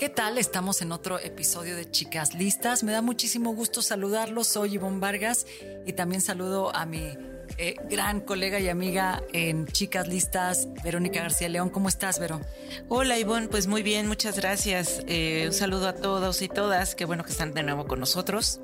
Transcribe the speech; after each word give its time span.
¿Qué 0.00 0.08
tal? 0.08 0.38
Estamos 0.38 0.80
en 0.80 0.92
otro 0.92 1.18
episodio 1.18 1.76
de 1.76 1.90
Chicas 1.90 2.32
Listas. 2.32 2.82
Me 2.82 2.90
da 2.90 3.02
muchísimo 3.02 3.54
gusto 3.54 3.82
saludarlos. 3.82 4.46
Soy 4.46 4.76
Ivonne 4.76 4.98
Vargas 4.98 5.44
y 5.84 5.92
también 5.92 6.22
saludo 6.22 6.74
a 6.74 6.86
mi 6.86 7.18
eh, 7.58 7.74
gran 7.90 8.22
colega 8.22 8.58
y 8.60 8.70
amiga 8.70 9.22
en 9.34 9.66
Chicas 9.66 10.08
Listas, 10.08 10.68
Verónica 10.82 11.20
García 11.20 11.50
León. 11.50 11.68
¿Cómo 11.68 11.90
estás, 11.90 12.18
Vero? 12.18 12.40
Hola 12.88 13.18
Ivonne, 13.18 13.48
pues 13.48 13.66
muy 13.66 13.82
bien, 13.82 14.08
muchas 14.08 14.38
gracias. 14.38 15.02
Eh, 15.06 15.44
un 15.48 15.52
saludo 15.52 15.88
a 15.88 15.94
todos 15.94 16.40
y 16.40 16.48
todas. 16.48 16.94
Qué 16.94 17.04
bueno 17.04 17.22
que 17.22 17.32
están 17.32 17.52
de 17.52 17.62
nuevo 17.62 17.86
con 17.86 18.00
nosotros. 18.00 18.62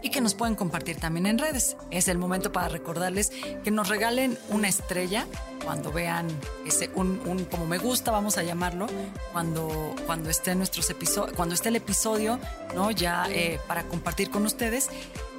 Y 0.00 0.10
que 0.10 0.20
nos 0.20 0.34
pueden 0.34 0.54
compartir 0.54 0.96
también 0.96 1.26
en 1.26 1.38
redes. 1.38 1.76
Es 1.90 2.08
el 2.08 2.18
momento 2.18 2.52
para 2.52 2.68
recordarles 2.68 3.32
que 3.64 3.70
nos 3.70 3.88
regalen 3.88 4.38
una 4.48 4.68
estrella 4.68 5.26
cuando 5.64 5.92
vean 5.92 6.28
ese 6.64 6.90
un, 6.94 7.20
un 7.26 7.44
como 7.44 7.66
me 7.66 7.78
gusta, 7.78 8.10
vamos 8.10 8.38
a 8.38 8.42
llamarlo, 8.42 8.86
cuando, 9.32 9.94
cuando 10.06 10.30
esté 10.30 10.54
nuestros 10.54 10.88
episodios, 10.90 11.36
cuando 11.36 11.54
esté 11.54 11.68
el 11.68 11.76
episodio, 11.76 12.38
¿no? 12.74 12.90
Ya 12.90 13.26
eh, 13.28 13.58
para 13.66 13.82
compartir 13.84 14.30
con 14.30 14.46
ustedes. 14.46 14.88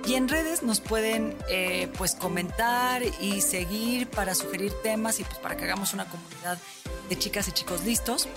Y 0.06 0.14
en 0.14 0.28
redes 0.30 0.64
nos 0.64 0.80
pueden 0.80 1.36
eh, 1.50 1.90
pues 1.98 2.16
comentar 2.16 3.02
y 3.20 3.42
seguir 3.42 4.08
para 4.08 4.34
sugerir 4.34 4.74
temas 4.82 5.20
y 5.20 5.24
pues 5.24 5.38
para 5.40 5.58
que 5.58 5.66
hagamos 5.66 5.94
una 5.94 6.06
comunidad 6.06 6.58
de 7.10 7.18
chicas 7.18 7.48
y 7.48 7.52
chicos 7.52 7.84
listos. 7.84 8.28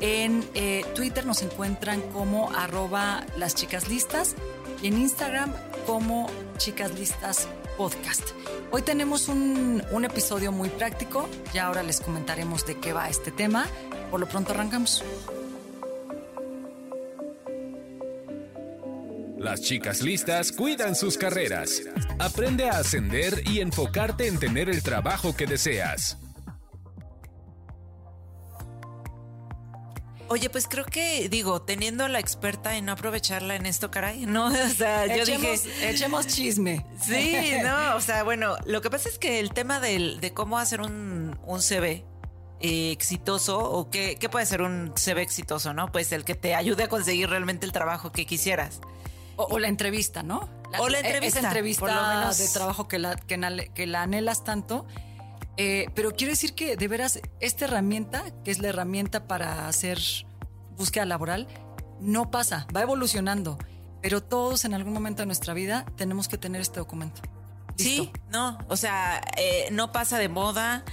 En 0.00 0.46
eh, 0.54 0.84
Twitter 0.94 1.24
nos 1.24 1.42
encuentran 1.42 2.00
como 2.12 2.50
arroba 2.50 3.24
las 3.36 3.54
chicas 3.54 3.88
listas 3.88 4.34
y 4.82 4.88
en 4.88 4.98
Instagram 4.98 5.52
como 5.86 6.28
chicas 6.58 6.98
listas 6.98 7.48
podcast. 7.76 8.30
Hoy 8.70 8.82
tenemos 8.82 9.28
un, 9.28 9.82
un 9.90 10.04
episodio 10.04 10.52
muy 10.52 10.68
práctico, 10.68 11.28
ya 11.52 11.66
ahora 11.66 11.82
les 11.82 12.00
comentaremos 12.00 12.66
de 12.66 12.78
qué 12.78 12.92
va 12.92 13.08
este 13.08 13.30
tema. 13.30 13.66
Por 14.10 14.20
lo 14.20 14.26
pronto 14.26 14.52
arrancamos. 14.52 15.04
Las 19.38 19.60
chicas 19.60 20.02
listas 20.02 20.50
cuidan 20.50 20.96
sus 20.96 21.16
carreras. 21.16 21.82
Aprende 22.18 22.68
a 22.68 22.78
ascender 22.78 23.42
y 23.46 23.60
enfocarte 23.60 24.26
en 24.26 24.38
tener 24.38 24.68
el 24.68 24.82
trabajo 24.82 25.36
que 25.36 25.46
deseas. 25.46 26.18
Oye, 30.28 30.50
pues 30.50 30.66
creo 30.68 30.84
que, 30.84 31.28
digo, 31.28 31.62
teniendo 31.62 32.04
a 32.04 32.08
la 32.08 32.18
experta 32.18 32.76
en 32.76 32.86
no 32.86 32.92
aprovecharla 32.92 33.54
en 33.54 33.64
esto, 33.66 33.90
caray, 33.90 34.26
¿no? 34.26 34.46
O 34.66 34.68
sea, 34.68 35.06
yo 35.06 35.22
echemos, 35.22 35.62
dije... 35.64 35.90
echemos 35.90 36.26
chisme. 36.26 36.84
Sí, 37.00 37.52
no, 37.62 37.96
o 37.96 38.00
sea, 38.00 38.24
bueno, 38.24 38.56
lo 38.64 38.80
que 38.82 38.90
pasa 38.90 39.08
es 39.08 39.18
que 39.18 39.38
el 39.40 39.52
tema 39.52 39.78
del, 39.80 40.20
de 40.20 40.32
cómo 40.34 40.58
hacer 40.58 40.80
un, 40.80 41.38
un 41.44 41.62
CV 41.62 42.04
eh, 42.60 42.90
exitoso 42.90 43.58
o 43.58 43.88
qué, 43.90 44.16
qué 44.18 44.28
puede 44.28 44.46
ser 44.46 44.62
un 44.62 44.92
CV 44.96 45.22
exitoso, 45.22 45.72
¿no? 45.74 45.92
Pues 45.92 46.10
el 46.12 46.24
que 46.24 46.34
te 46.34 46.54
ayude 46.54 46.84
a 46.84 46.88
conseguir 46.88 47.30
realmente 47.30 47.64
el 47.66 47.72
trabajo 47.72 48.10
que 48.10 48.26
quisieras. 48.26 48.80
O, 49.36 49.44
o 49.44 49.58
la 49.58 49.68
entrevista, 49.68 50.22
¿no? 50.22 50.48
O 50.78 50.88
la 50.88 50.98
entrevista, 50.98 51.38
Esa 51.38 51.48
entrevista 51.48 51.80
por 51.80 51.94
lo 51.94 52.02
menos. 52.02 52.38
de 52.38 52.48
trabajo 52.48 52.88
que 52.88 52.98
la, 52.98 53.16
que 53.16 53.86
la 53.86 54.02
anhelas 54.02 54.42
tanto. 54.42 54.86
Eh, 55.56 55.86
pero 55.94 56.12
quiero 56.12 56.32
decir 56.32 56.54
que 56.54 56.76
de 56.76 56.88
veras, 56.88 57.20
esta 57.40 57.64
herramienta, 57.64 58.24
que 58.44 58.50
es 58.50 58.58
la 58.58 58.68
herramienta 58.68 59.26
para 59.26 59.68
hacer 59.68 59.98
búsqueda 60.76 61.04
laboral, 61.06 61.46
no 62.00 62.30
pasa, 62.30 62.66
va 62.76 62.82
evolucionando. 62.82 63.58
Pero 64.02 64.22
todos 64.22 64.64
en 64.64 64.74
algún 64.74 64.92
momento 64.92 65.22
de 65.22 65.26
nuestra 65.26 65.54
vida 65.54 65.86
tenemos 65.96 66.28
que 66.28 66.36
tener 66.38 66.60
este 66.60 66.78
documento. 66.80 67.22
Sí, 67.76 68.10
no, 68.30 68.58
o 68.68 68.76
sea, 68.76 69.20
eh, 69.36 69.68
no 69.72 69.92
pasa 69.92 70.18
de 70.18 70.28
moda, 70.28 70.84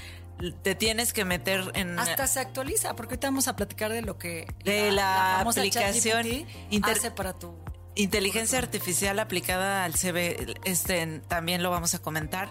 te 0.63 0.75
tienes 0.75 1.13
que 1.13 1.23
meter 1.23 1.71
en... 1.75 1.97
Hasta 1.99 2.27
se 2.27 2.39
actualiza, 2.39 2.95
porque 2.95 3.13
ahorita 3.13 3.27
vamos 3.27 3.47
a 3.47 3.55
platicar 3.55 3.91
de 3.91 4.01
lo 4.01 4.17
que 4.17 4.47
De 4.65 4.91
la 4.91 5.35
famosa 5.39 5.61
aplicación 5.61 6.23
ChatGPT 6.23 6.49
inter- 6.71 6.97
hace 6.97 7.11
para 7.11 7.33
tu 7.33 7.55
Inteligencia 7.95 8.57
artificial 8.57 9.19
aplicada 9.19 9.83
al 9.85 9.93
CV, 9.93 10.55
este 10.65 11.21
también 11.27 11.61
lo 11.61 11.69
vamos 11.69 11.93
a 11.93 11.99
comentar. 11.99 12.49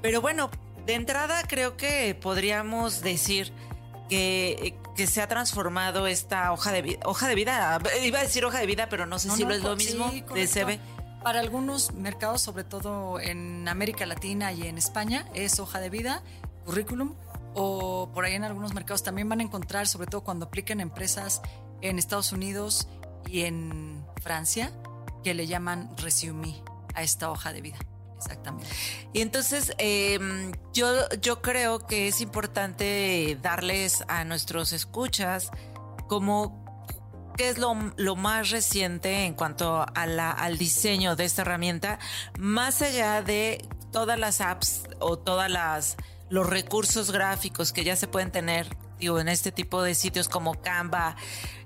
Pero 0.00 0.22
bueno, 0.22 0.50
de 0.88 0.94
entrada 0.94 1.42
creo 1.46 1.76
que 1.76 2.14
podríamos 2.14 3.02
decir 3.02 3.52
que, 4.08 4.74
que 4.96 5.06
se 5.06 5.20
ha 5.20 5.28
transformado 5.28 6.06
esta 6.06 6.50
hoja 6.50 6.72
de 6.72 6.80
vida. 6.80 7.00
Hoja 7.04 7.28
de 7.28 7.34
vida, 7.34 7.78
iba 8.02 8.20
a 8.20 8.22
decir 8.22 8.42
hoja 8.46 8.58
de 8.58 8.64
vida, 8.64 8.88
pero 8.88 9.04
no 9.04 9.18
sé 9.18 9.28
No, 9.28 9.36
si 9.36 9.42
no, 9.42 9.50
lo 9.50 9.54
es 9.54 9.62
lo 9.62 9.76
mismo 9.76 10.10
sí, 10.10 10.24
de. 10.32 10.46
CV. 10.46 10.80
Para 11.22 11.40
algunos 11.40 11.92
mercados, 11.92 12.40
sobre 12.40 12.64
todo 12.64 13.20
en 13.20 13.68
América 13.68 14.06
Latina 14.06 14.50
y 14.54 14.66
en 14.66 14.78
España, 14.78 15.28
es 15.34 15.60
hoja 15.60 15.78
de 15.78 15.90
vida, 15.90 16.22
currículum, 16.64 17.16
o 17.52 18.10
por 18.14 18.24
ahí 18.24 18.32
en 18.34 18.44
algunos 18.44 18.72
mercados 18.72 19.02
también 19.02 19.28
van 19.28 19.40
a 19.40 19.42
encontrar, 19.42 19.86
sobre 19.88 20.06
todo 20.06 20.22
cuando 20.22 20.46
apliquen 20.46 20.80
empresas 20.80 21.42
en 21.82 21.98
Estados 21.98 22.32
Unidos 22.32 22.88
y 23.26 23.42
en 23.42 24.06
Francia, 24.22 24.72
que 25.22 25.34
le 25.34 25.46
llaman 25.46 25.90
resume 25.98 26.62
a 26.94 27.02
esta 27.02 27.30
hoja 27.30 27.52
de 27.52 27.60
vida. 27.60 27.78
Exactamente. 28.18 28.68
Y 29.12 29.20
entonces 29.20 29.72
eh, 29.78 30.18
yo, 30.72 31.08
yo 31.20 31.40
creo 31.40 31.86
que 31.86 32.08
es 32.08 32.20
importante 32.20 33.38
darles 33.40 34.04
a 34.08 34.24
nuestros 34.24 34.72
escuchas 34.72 35.50
como 36.08 36.64
qué 37.36 37.48
es 37.48 37.58
lo, 37.58 37.74
lo 37.96 38.16
más 38.16 38.50
reciente 38.50 39.24
en 39.24 39.34
cuanto 39.34 39.86
a 39.94 40.06
la, 40.06 40.32
al 40.32 40.58
diseño 40.58 41.14
de 41.14 41.24
esta 41.24 41.42
herramienta, 41.42 42.00
más 42.38 42.82
allá 42.82 43.22
de 43.22 43.64
todas 43.92 44.18
las 44.18 44.40
apps 44.40 44.82
o 44.98 45.18
todas 45.18 45.50
las 45.50 45.96
los 46.30 46.46
recursos 46.46 47.10
gráficos 47.10 47.72
que 47.72 47.84
ya 47.84 47.96
se 47.96 48.06
pueden 48.06 48.30
tener 48.30 48.66
digo, 48.98 49.18
en 49.20 49.28
este 49.28 49.52
tipo 49.52 49.82
de 49.82 49.94
sitios 49.94 50.28
como 50.28 50.60
Canva 50.60 51.16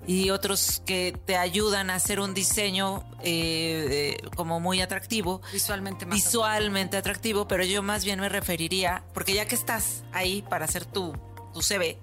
y 0.06 0.30
otros 0.30 0.82
que 0.84 1.16
te 1.26 1.36
ayudan 1.36 1.90
a 1.90 1.94
hacer 1.94 2.18
un 2.20 2.34
diseño 2.34 3.04
eh, 3.22 4.16
eh, 4.20 4.28
como 4.34 4.58
muy 4.60 4.80
atractivo 4.80 5.40
Visualmente 5.52 6.06
más 6.06 6.16
visualmente 6.16 6.96
atractivo, 6.96 7.46
pero 7.46 7.64
yo 7.64 7.82
más 7.82 8.04
bien 8.04 8.18
me 8.20 8.28
referiría, 8.28 9.04
porque 9.14 9.34
ya 9.34 9.46
que 9.46 9.54
estás 9.54 10.02
ahí 10.12 10.42
para 10.42 10.64
hacer 10.64 10.84
tu, 10.84 11.12
tu 11.54 11.62
CV, 11.62 11.98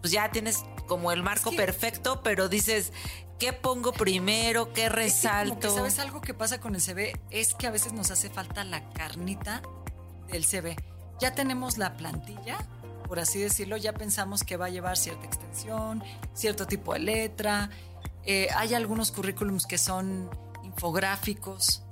pues 0.00 0.12
ya 0.12 0.30
tienes 0.30 0.64
como 0.86 1.12
el 1.12 1.22
marco 1.22 1.50
que- 1.50 1.56
perfecto, 1.56 2.22
pero 2.22 2.48
dices, 2.48 2.92
¿qué 3.38 3.52
pongo 3.52 3.92
primero? 3.92 4.72
¿Qué 4.72 4.86
Es 4.86 4.88
que 4.88 4.88
como 4.88 4.94
que, 4.94 5.02
resalto? 5.02 5.74
¿Sabes 5.76 5.98
algo 6.00 6.20
que 6.20 6.34
pasa 6.34 6.58
con 6.60 6.74
el 6.74 6.80
CV? 6.80 7.12
Es 7.30 7.54
que 7.54 7.66
a 7.66 7.70
veces 7.70 7.92
nos 7.92 8.10
hace 8.10 8.30
falta 8.30 8.64
la 8.64 8.88
carnita 8.90 9.62
del 10.28 10.44
CV. 10.44 10.76
Ya 11.20 11.34
tenemos 11.34 11.78
la 11.78 11.96
plantilla, 11.96 12.58
por 13.08 13.18
así 13.18 13.40
decirlo, 13.40 13.76
ya 13.76 13.92
pensamos 13.94 14.44
que 14.44 14.56
va 14.56 14.66
a 14.66 14.68
llevar 14.68 14.96
cierta 14.96 15.24
extensión, 15.26 16.04
cierto 16.34 16.66
tipo 16.66 16.92
de 16.92 17.00
letra. 17.00 17.70
Eh, 18.24 18.48
hay 18.54 18.74
algunos 18.74 19.10
currículums 19.10 19.66
que 19.66 19.78
son 19.78 20.28
infográficos, 20.62 21.82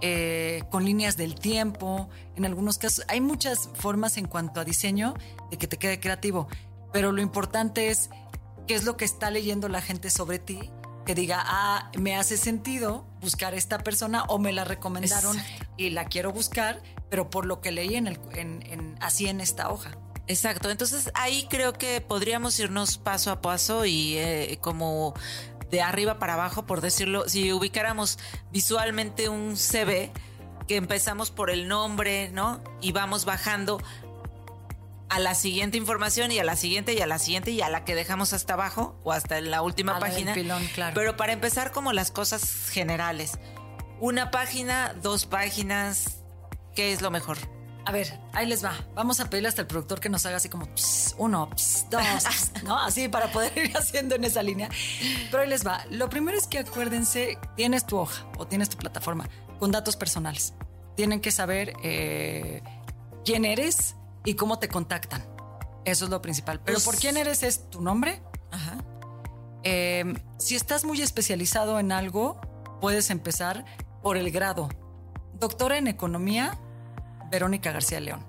eh, 0.00 0.62
con 0.70 0.84
líneas 0.84 1.16
del 1.16 1.34
tiempo. 1.34 2.08
En 2.36 2.44
algunos 2.44 2.78
casos, 2.78 3.04
hay 3.08 3.20
muchas 3.20 3.68
formas 3.74 4.16
en 4.16 4.26
cuanto 4.26 4.60
a 4.60 4.64
diseño 4.64 5.14
de 5.50 5.56
que 5.58 5.66
te 5.68 5.76
quede 5.78 6.00
creativo. 6.00 6.48
Pero 6.92 7.12
lo 7.12 7.20
importante 7.22 7.88
es 7.90 8.10
qué 8.66 8.74
es 8.74 8.84
lo 8.84 8.96
que 8.96 9.04
está 9.04 9.30
leyendo 9.30 9.68
la 9.68 9.80
gente 9.82 10.10
sobre 10.10 10.38
ti, 10.38 10.70
que 11.04 11.14
diga, 11.14 11.42
ah, 11.44 11.90
me 11.98 12.16
hace 12.16 12.36
sentido 12.38 13.06
buscar 13.20 13.52
esta 13.54 13.78
persona 13.78 14.24
o 14.24 14.38
me 14.38 14.52
la 14.52 14.64
recomendaron 14.64 15.36
y 15.76 15.90
la 15.90 16.06
quiero 16.06 16.32
buscar, 16.32 16.82
pero 17.10 17.28
por 17.28 17.44
lo 17.44 17.60
que 17.60 17.72
leí 17.72 17.94
en 17.96 18.06
el, 18.06 18.18
en, 18.32 18.62
en- 18.66 18.96
así 19.00 19.26
en 19.26 19.40
esta 19.42 19.70
hoja. 19.70 19.90
Exacto, 20.26 20.70
entonces 20.70 21.10
ahí 21.14 21.46
creo 21.50 21.74
que 21.74 22.00
podríamos 22.00 22.58
irnos 22.58 22.96
paso 22.98 23.30
a 23.30 23.42
paso 23.42 23.84
y 23.84 24.16
eh, 24.16 24.58
como 24.60 25.14
de 25.70 25.82
arriba 25.82 26.18
para 26.18 26.34
abajo, 26.34 26.66
por 26.66 26.80
decirlo, 26.80 27.28
si 27.28 27.52
ubicáramos 27.52 28.18
visualmente 28.50 29.28
un 29.28 29.56
CV, 29.56 30.12
que 30.66 30.76
empezamos 30.76 31.30
por 31.30 31.50
el 31.50 31.68
nombre, 31.68 32.30
¿no? 32.30 32.62
Y 32.80 32.92
vamos 32.92 33.24
bajando 33.24 33.82
a 35.10 35.18
la 35.18 35.34
siguiente 35.34 35.76
información 35.76 36.32
y 36.32 36.38
a 36.38 36.44
la 36.44 36.56
siguiente 36.56 36.94
y 36.94 37.00
a 37.00 37.06
la 37.06 37.18
siguiente 37.18 37.50
y 37.50 37.60
a 37.60 37.68
la 37.68 37.84
que 37.84 37.94
dejamos 37.94 38.32
hasta 38.32 38.54
abajo 38.54 38.98
o 39.04 39.12
hasta 39.12 39.38
en 39.38 39.50
la 39.50 39.62
última 39.62 39.96
A 39.96 40.00
la 40.00 40.06
del 40.06 40.14
página. 40.14 40.34
pilón, 40.34 40.66
claro. 40.74 40.94
Pero 40.94 41.16
para 41.16 41.32
empezar 41.32 41.70
como 41.72 41.92
las 41.92 42.10
cosas 42.10 42.68
generales. 42.70 43.38
Una 44.00 44.30
página, 44.30 44.94
dos 45.02 45.26
páginas, 45.26 46.18
¿qué 46.74 46.92
es 46.92 47.00
lo 47.00 47.10
mejor? 47.10 47.38
A 47.86 47.92
ver, 47.92 48.18
ahí 48.32 48.46
les 48.46 48.64
va. 48.64 48.72
Vamos 48.94 49.20
a 49.20 49.28
pedirle 49.28 49.48
hasta 49.48 49.60
el 49.60 49.66
productor 49.66 50.00
que 50.00 50.08
nos 50.08 50.24
haga 50.24 50.38
así 50.38 50.48
como 50.48 50.66
uno, 51.18 51.50
ps, 51.50 51.86
dos, 51.90 52.02
¿no? 52.64 52.78
Así 52.78 53.08
para 53.08 53.30
poder 53.30 53.56
ir 53.58 53.76
haciendo 53.76 54.14
en 54.14 54.24
esa 54.24 54.42
línea. 54.42 54.68
Pero 55.30 55.42
ahí 55.42 55.48
les 55.48 55.66
va. 55.66 55.84
Lo 55.90 56.08
primero 56.08 56.36
es 56.38 56.46
que 56.46 56.60
acuérdense, 56.60 57.38
tienes 57.56 57.84
tu 57.86 57.98
hoja 57.98 58.26
o 58.38 58.46
tienes 58.46 58.68
tu 58.70 58.76
plataforma 58.78 59.28
con 59.58 59.70
datos 59.70 59.96
personales. 59.96 60.54
tienen 60.96 61.20
que 61.20 61.30
saber 61.32 61.74
eh, 61.82 62.62
quién 63.24 63.44
eres 63.44 63.96
y 64.24 64.34
cómo 64.34 64.58
te 64.58 64.68
contactan. 64.68 65.22
Eso 65.84 66.04
es 66.06 66.10
lo 66.10 66.22
principal. 66.22 66.60
Pero 66.64 66.76
Pues- 66.76 66.84
por 66.84 66.96
quién 66.96 67.16
eres 67.18 67.42
es 67.42 67.68
tu 67.68 67.82
nombre. 67.82 68.22
Ajá. 68.50 68.78
Eh, 69.62 70.14
si 70.38 70.56
estás 70.56 70.84
muy 70.84 71.00
especializado 71.02 71.78
en 71.78 71.92
algo, 71.92 72.40
puedes 72.80 73.10
empezar 73.10 73.64
por 74.02 74.16
el 74.16 74.30
grado. 74.30 74.68
Doctora 75.34 75.76
en 75.78 75.88
economía, 75.88 76.58
Verónica 77.30 77.72
García 77.72 78.00
León. 78.00 78.24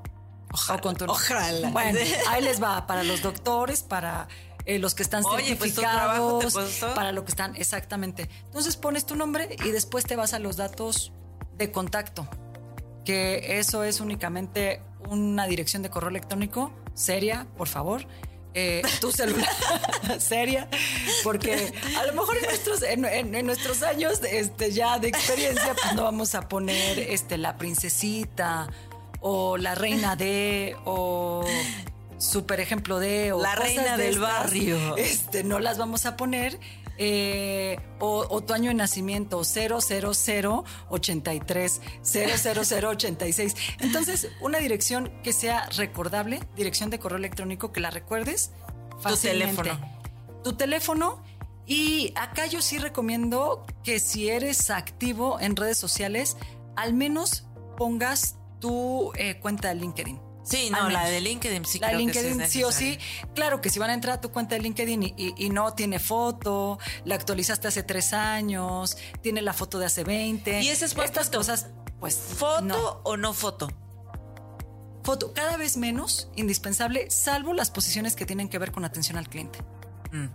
Ojalá, 0.52 0.80
O 0.80 0.82
con 0.82 0.96
tu- 0.96 1.06
ojalá. 1.10 1.70
Bueno, 1.70 2.00
ahí 2.30 2.42
les 2.44 2.62
va 2.62 2.86
para 2.88 3.04
los 3.04 3.22
doctores, 3.22 3.84
para 3.84 4.28
eh, 4.66 4.80
los 4.80 4.96
que 4.96 5.04
están 5.04 5.24
Oye, 5.26 5.56
pues 5.56 5.76
trabajo 5.76 6.42
certificados, 6.42 6.94
para 6.96 7.12
lo 7.12 7.24
que 7.26 7.32
están 7.32 7.56
exactamente. 7.56 8.30
Entonces 8.46 8.78
pones 8.78 9.06
tu 9.06 9.16
nombre 9.16 9.56
y 9.64 9.70
después 9.72 10.06
te 10.06 10.16
vas 10.16 10.34
a 10.34 10.40
los 10.40 10.58
datos 10.58 11.12
de 11.58 11.72
contacto, 11.72 12.28
que 13.06 13.60
eso 13.60 13.84
es 13.84 14.00
únicamente 14.00 14.82
una 15.08 15.46
dirección 15.46 15.84
de 15.84 15.90
correo 15.90 16.10
electrónico 16.10 16.72
seria, 16.96 17.46
por 17.58 17.68
favor. 17.68 18.08
Eh, 18.56 18.82
tu 19.02 19.12
celular 19.12 19.48
seria, 20.20 20.68
porque 21.24 21.74
a 22.00 22.06
lo 22.06 22.14
mejor 22.14 22.38
en 22.38 22.44
nuestros, 22.46 22.82
en, 22.84 23.06
en- 23.06 23.36
en 23.36 23.46
nuestros 23.46 23.84
años 23.84 24.20
este, 24.24 24.72
ya 24.72 24.98
de 24.98 25.10
experiencia, 25.10 25.76
pues 25.80 25.94
no 25.94 26.04
vamos 26.04 26.34
a 26.36 26.48
poner 26.50 26.98
este, 27.00 27.38
la 27.38 27.58
princesita 27.58 28.68
o 29.20 29.58
la 29.58 29.76
reina 29.76 30.16
de 30.16 30.76
o 30.86 31.46
super 32.18 32.60
ejemplo 32.60 33.00
de 33.00 33.34
o 33.34 33.42
La 33.42 33.56
reina 33.56 33.98
de 33.98 34.04
del 34.06 34.20
barrio. 34.20 34.96
Este, 34.98 35.44
no 35.44 35.60
las 35.60 35.78
vamos 35.78 36.06
a 36.06 36.16
poner. 36.16 36.60
Eh, 36.98 37.78
o, 38.00 38.26
o 38.30 38.44
tu 38.44 38.54
año 38.54 38.70
de 38.70 38.76
nacimiento 38.76 39.44
00083 39.44 41.82
00086. 42.04 43.56
Entonces, 43.80 44.30
una 44.42 44.60
dirección 44.60 45.12
que 45.24 45.34
sea 45.34 45.66
recordable, 45.78 46.42
dirección 46.56 46.90
de 46.90 47.00
correo 47.00 47.18
electrónico 47.18 47.72
que 47.72 47.80
la 47.80 47.92
recuerdes 47.92 48.52
fácilmente. 49.00 49.62
teléfono. 49.62 49.90
Tu 50.44 50.54
teléfono. 50.54 51.24
Y 51.68 52.14
acá 52.16 52.46
yo 52.46 52.62
sí 52.62 52.78
recomiendo 52.78 53.66
que 53.84 54.00
si 54.00 54.30
eres 54.30 54.70
activo 54.70 55.40
en 55.40 55.56
redes 55.56 55.80
sociales, 55.80 56.38
al 56.76 56.94
menos 56.94 57.48
pongas 57.76 58.36
tu 58.60 59.12
eh, 59.16 59.40
cuenta 59.40 59.70
de 59.70 59.76
LinkedIn. 59.76 60.20
Sí, 60.46 60.70
no, 60.70 60.90
la 60.90 61.06
de 61.06 61.22
LinkedIn 61.22 61.66
sí 61.66 61.80
La 61.80 61.88
creo 61.88 62.00
LinkedIn 62.00 62.48
sí 62.48 62.64
o 62.64 62.72
sí. 62.72 63.00
Claro 63.34 63.62
que 63.62 63.70
si 63.72 63.80
van 63.80 63.90
a 63.90 63.94
entrar 63.96 64.18
a 64.20 64.22
tu 64.22 64.32
cuenta 64.32 64.54
de 64.56 64.62
LinkedIn 64.62 65.02
y, 65.04 65.14
y- 65.18 65.34
y 65.38 65.50
no 65.50 65.74
tiene 65.74 65.98
foto, 66.00 66.78
la 67.04 67.16
actualizaste 67.16 67.68
hace 67.68 67.82
tres 67.82 68.14
años, 68.14 68.96
tiene 69.22 69.42
la 69.42 69.54
foto 69.54 69.80
de 69.80 69.88
hace 69.88 70.04
20. 70.04 70.62
¿Y 70.62 70.70
ese 70.70 70.86
es 70.86 70.94
buen 70.94 71.06
Estas 71.08 71.30
cosas, 71.32 71.68
pues. 72.00 72.16
¿Foto 72.16 72.62
no. 72.62 72.78
o 73.04 73.18
no 73.18 73.34
foto? 73.34 73.70
Foto, 75.04 75.34
cada 75.34 75.58
vez 75.58 75.78
menos 75.78 76.30
indispensable, 76.36 77.10
salvo 77.12 77.54
las 77.54 77.70
posiciones 77.70 78.16
que 78.16 78.26
tienen 78.26 78.50
que 78.50 78.58
ver 78.58 78.72
con 78.72 78.86
atención 78.86 79.18
al 79.18 79.28
cliente. 79.30 79.60
Mm, 80.12 80.28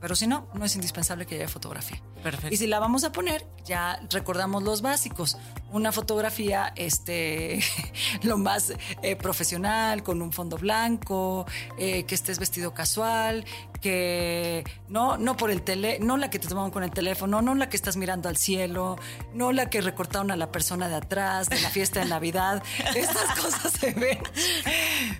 Pero 0.00 0.14
si 0.14 0.26
no, 0.26 0.48
no 0.54 0.64
es 0.64 0.74
indispensable 0.74 1.26
que 1.26 1.36
haya 1.36 1.48
fotografía. 1.48 2.00
perfecto. 2.22 2.54
Y 2.54 2.56
si 2.56 2.66
la 2.66 2.78
vamos 2.78 3.04
a 3.04 3.12
poner, 3.12 3.46
ya 3.64 4.00
recordamos 4.10 4.62
los 4.62 4.82
básicos. 4.82 5.36
Una 5.72 5.92
fotografía, 5.92 6.72
este, 6.76 7.60
lo 8.22 8.38
más 8.38 8.72
eh, 9.02 9.16
profesional, 9.16 10.02
con 10.02 10.22
un 10.22 10.32
fondo 10.32 10.56
blanco, 10.56 11.46
eh, 11.78 12.04
que 12.04 12.14
estés 12.14 12.38
vestido 12.38 12.74
casual, 12.74 13.44
que 13.80 14.64
no, 14.88 15.16
no 15.16 15.36
por 15.36 15.50
el 15.50 15.62
tele, 15.62 15.98
no 16.00 16.16
la 16.16 16.30
que 16.30 16.38
te 16.38 16.48
tomaron 16.48 16.70
con 16.70 16.82
el 16.82 16.90
teléfono, 16.90 17.40
no 17.40 17.54
la 17.54 17.68
que 17.68 17.76
estás 17.76 17.96
mirando 17.96 18.28
al 18.28 18.36
cielo, 18.36 18.98
no 19.34 19.52
la 19.52 19.70
que 19.70 19.80
recortaron 19.80 20.30
a 20.30 20.36
la 20.36 20.52
persona 20.52 20.88
de 20.88 20.96
atrás 20.96 21.48
de 21.48 21.60
la 21.60 21.70
fiesta 21.70 22.00
de 22.00 22.06
Navidad. 22.06 22.62
Estas 22.94 23.38
cosas 23.40 23.72
se 23.72 23.92
ven 23.92 24.18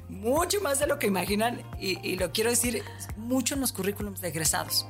mucho 0.09 0.61
más 0.61 0.79
de 0.79 0.87
lo 0.87 0.99
que 0.99 1.07
imaginan 1.07 1.63
y, 1.79 1.99
y 2.07 2.17
lo 2.17 2.33
quiero 2.33 2.51
decir 2.51 2.85
mucho 3.31 3.55
en 3.55 3.61
los 3.61 3.73
currículums 3.73 4.21
de 4.21 4.29
egresados. 4.29 4.87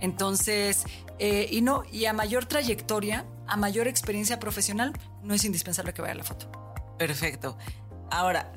Entonces, 0.00 0.84
eh, 1.18 1.48
y 1.50 1.62
no, 1.62 1.82
y 1.90 2.04
a 2.04 2.12
mayor 2.12 2.44
trayectoria, 2.44 3.24
a 3.46 3.56
mayor 3.56 3.88
experiencia 3.88 4.38
profesional, 4.38 4.92
no 5.22 5.34
es 5.34 5.44
indispensable 5.44 5.92
que 5.92 6.02
vaya 6.02 6.14
la 6.14 6.22
foto. 6.22 6.52
Perfecto. 6.98 7.56
Ahora, 8.10 8.52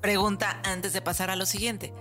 pregunta 0.00 0.60
antes 0.64 0.92
de 0.92 1.02
pasar 1.02 1.30
a 1.30 1.36
lo 1.36 1.44
siguiente. 1.44 1.92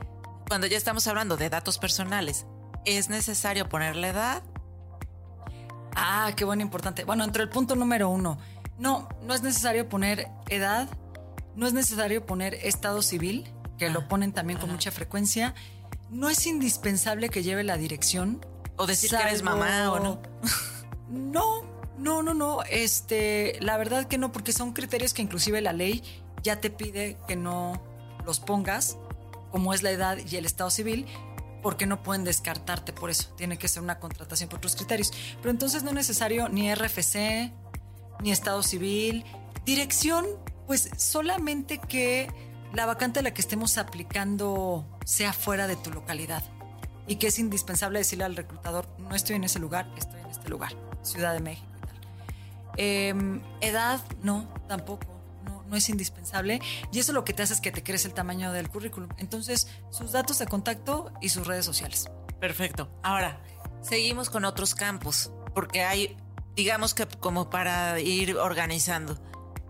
Cuando 0.48 0.68
ya 0.68 0.78
estamos 0.78 1.08
hablando 1.08 1.36
de 1.36 1.50
datos 1.50 1.80
personales, 1.80 2.46
¿es 2.86 3.10
necesario 3.10 3.68
ponerle 3.68 4.10
edad? 4.10 4.44
Ah, 5.96 6.32
qué 6.36 6.46
bueno, 6.46 6.62
importante. 6.62 7.04
Bueno, 7.06 7.24
entre 7.24 7.44
el 7.44 7.50
punto 7.50 7.76
número 7.76 8.10
uno, 8.10 8.38
no, 8.78 9.10
no 9.24 9.34
es 9.34 9.42
necesario 9.42 9.90
poner 9.90 10.28
edad, 10.50 10.88
no 11.56 11.68
es 11.68 11.74
necesario 11.74 12.26
poner 12.26 12.54
estado 12.56 13.02
civil, 13.02 13.52
que 13.78 13.90
lo 13.90 14.08
ponen 14.08 14.32
también 14.32 14.60
con 14.60 14.72
mucha 14.72 14.92
frecuencia. 14.92 15.54
No 16.14 16.30
es 16.30 16.46
indispensable 16.46 17.30
que 17.30 17.42
lleve 17.42 17.64
la 17.64 17.76
dirección. 17.76 18.46
O 18.78 18.86
decir 18.86 19.10
que 19.10 19.18
eres 19.18 19.44
mamá 19.44 19.92
o 19.92 20.00
no. 20.00 20.22
No, 21.10 21.64
no, 21.98 22.24
no, 22.24 22.34
no. 22.34 22.64
Este, 22.64 23.58
la 23.62 23.78
verdad 23.78 24.08
que 24.08 24.18
no, 24.18 24.32
porque 24.32 24.52
son 24.52 24.74
criterios 24.74 25.14
que 25.14 25.22
inclusive 25.22 25.62
la 25.62 25.74
ley 25.74 26.04
ya 26.42 26.60
te 26.60 26.72
pide 26.72 27.18
que 27.28 27.36
no 27.36 27.84
los 28.26 28.40
pongas, 28.40 28.98
como 29.52 29.74
es 29.74 29.84
la 29.84 29.92
edad 29.92 30.18
y 30.18 30.36
el 30.38 30.46
estado 30.46 30.72
civil, 30.72 31.06
porque 31.62 31.86
no 31.86 32.02
pueden 32.02 32.24
descartarte 32.24 32.94
por 32.94 33.10
eso. 33.10 33.32
Tiene 33.38 33.58
que 33.58 33.68
ser 33.68 33.84
una 33.84 34.00
contratación 34.00 34.50
por 34.50 34.58
otros 34.58 34.76
criterios. 34.76 35.12
Pero 35.38 35.52
entonces 35.52 35.84
no 35.84 35.90
es 35.90 35.96
necesario 35.96 36.50
ni 36.50 36.74
RFC, 36.74 37.52
ni 38.22 38.32
estado 38.32 38.64
civil. 38.64 39.24
Dirección, 39.66 40.26
pues 40.66 40.90
solamente 40.98 41.80
que 41.80 42.32
la 42.74 42.86
vacante 42.86 43.20
a 43.20 43.22
la 43.22 43.34
que 43.34 43.42
estemos 43.42 43.78
aplicando 43.78 44.93
sea 45.06 45.34
fuera 45.34 45.68
de 45.68 45.76
tu 45.76 45.92
localidad 45.92 46.44
y 47.08 47.18
que 47.18 47.28
es 47.28 47.40
indispensable 47.40 48.00
decirle 48.00 48.24
al 48.24 48.36
reclutador, 48.36 48.88
no 48.98 49.16
estoy 49.16 49.36
en 49.36 49.44
ese 49.44 49.60
lugar, 49.60 49.92
estoy 49.98 50.22
en 50.22 50.30
este 50.30 50.50
lugar, 50.50 50.74
Ciudad 51.02 51.34
de 51.34 51.42
México 51.42 51.68
y 51.78 51.86
tal. 51.86 51.98
Em, 52.78 53.42
edad, 53.62 54.02
no, 54.22 54.48
tampoco, 54.68 55.06
no, 55.44 55.64
no 55.64 55.76
es 55.76 55.90
indispensable. 55.90 56.62
Y 56.92 57.00
eso 57.00 57.12
lo 57.12 57.26
que 57.26 57.34
te 57.34 57.44
hace 57.44 57.54
es 57.54 57.62
que 57.62 57.72
te 57.72 57.84
crece 57.84 58.08
el 58.08 58.14
tamaño 58.14 58.52
del 58.54 58.70
currículum. 58.70 59.10
Entonces, 59.18 59.68
sus 59.90 60.12
datos 60.12 60.40
de 60.40 60.48
contacto 60.48 61.12
y 61.22 61.30
sus 61.30 61.46
redes 61.46 61.66
sociales. 61.66 62.10
Perfecto. 62.40 62.90
Ahora, 63.04 63.42
seguimos 63.82 64.30
con 64.30 64.46
otros 64.46 64.76
campos, 64.76 65.32
porque 65.54 65.84
hay, 65.84 66.18
digamos 66.56 66.94
que 66.94 67.06
como 67.06 67.50
para 67.50 68.00
ir 68.00 68.38
organizando. 68.38 69.16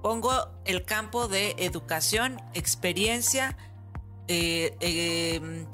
Pongo 0.04 0.50
el 0.66 0.86
campo 0.86 1.28
de 1.28 1.56
educación, 1.58 2.42
experiencia, 2.54 3.58
eh, 4.28 4.76
eh, 4.80 5.66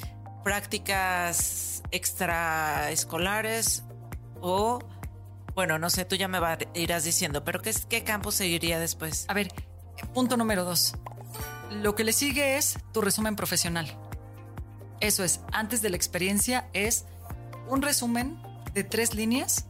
prácticas 0.44 1.84
extraescolares 1.91 3.84
o, 4.41 4.79
bueno, 5.56 5.79
no 5.79 5.89
sé, 5.89 6.06
tú 6.06 6.15
ya 6.15 6.27
me 6.27 6.39
irás 6.74 7.03
diciendo, 7.03 7.44
pero 7.44 7.62
¿qué, 7.62 7.74
qué 7.89 8.03
campo 8.03 8.32
seguiría 8.32 8.79
después? 8.79 9.25
A 9.27 9.34
ver, 9.34 9.50
punto 10.13 10.38
número 10.38 10.63
dos. 10.63 10.96
Lo 11.72 11.96
que 11.96 12.03
le 12.03 12.13
sigue 12.13 12.58
es 12.58 12.77
tu 12.94 13.01
resumen 13.01 13.36
profesional. 13.36 13.96
Eso 15.01 15.24
es, 15.24 15.41
antes 15.51 15.82
de 15.82 15.89
la 15.89 15.96
experiencia, 15.96 16.70
es 16.74 17.06
un 17.68 17.82
resumen 17.82 18.41
de 18.74 18.84
tres 18.84 19.13
líneas 19.13 19.65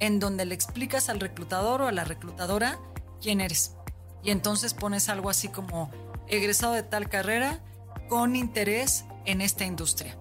en 0.00 0.20
donde 0.20 0.44
le 0.44 0.54
explicas 0.54 1.08
al 1.08 1.20
reclutador 1.20 1.82
o 1.82 1.86
a 1.86 1.92
la 1.92 2.04
reclutadora 2.04 2.78
quién 3.20 3.40
eres. 3.40 3.76
Y 4.22 4.30
entonces 4.30 4.74
pones 4.74 5.08
algo 5.08 5.30
así 5.30 5.48
como 5.48 5.90
egresado 6.28 6.72
de 6.72 6.82
tal 6.82 7.08
carrera 7.08 7.60
con 8.08 8.36
interés 8.36 9.04
en 9.24 9.40
esta 9.40 9.64
industria. 9.64 10.16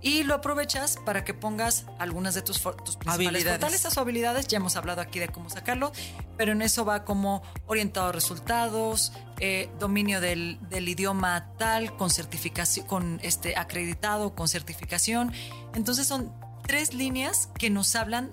Y 0.00 0.22
lo 0.22 0.34
aprovechas 0.34 0.96
para 1.04 1.24
que 1.24 1.34
pongas 1.34 1.86
algunas 1.98 2.32
de 2.34 2.42
tus, 2.42 2.62
tus 2.62 2.96
principales 2.96 3.14
Habilidades. 3.14 3.60
fortalezas 3.60 3.96
o 3.96 4.00
habilidades. 4.00 4.46
Ya 4.46 4.58
hemos 4.58 4.76
hablado 4.76 5.00
aquí 5.00 5.18
de 5.18 5.26
cómo 5.28 5.50
sacarlo, 5.50 5.90
pero 6.36 6.52
en 6.52 6.62
eso 6.62 6.84
va 6.84 7.04
como 7.04 7.42
orientado 7.66 8.08
a 8.08 8.12
resultados, 8.12 9.12
eh, 9.40 9.68
dominio 9.80 10.20
del, 10.20 10.60
del 10.68 10.88
idioma 10.88 11.52
tal, 11.58 11.96
con 11.96 12.10
certificación, 12.10 12.86
con 12.86 13.18
este 13.24 13.56
acreditado, 13.56 14.36
con 14.36 14.46
certificación. 14.46 15.32
Entonces 15.74 16.06
son 16.06 16.32
tres 16.64 16.94
líneas 16.94 17.48
que 17.58 17.68
nos 17.68 17.96
hablan 17.96 18.30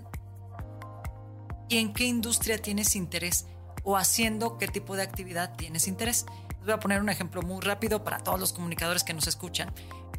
y 1.68 1.80
en 1.80 1.94
qué 1.94 2.06
industria 2.06 2.60
tienes 2.60 2.96
interés 2.96 3.48
o 3.84 3.98
haciendo 3.98 4.58
qué 4.60 4.68
tipo 4.68 4.96
de 4.96 5.02
actividad 5.02 5.56
tienes 5.56 5.88
interés. 5.88 6.26
Voy 6.66 6.74
a 6.74 6.80
poner 6.80 7.00
un 7.00 7.10
ejemplo 7.10 7.44
muy 7.44 7.62
rápido 7.62 8.04
para 8.04 8.18
todos 8.18 8.40
los 8.40 8.52
comunicadores 8.52 9.04
que 9.04 9.14
nos 9.14 9.28
escuchan. 9.28 9.72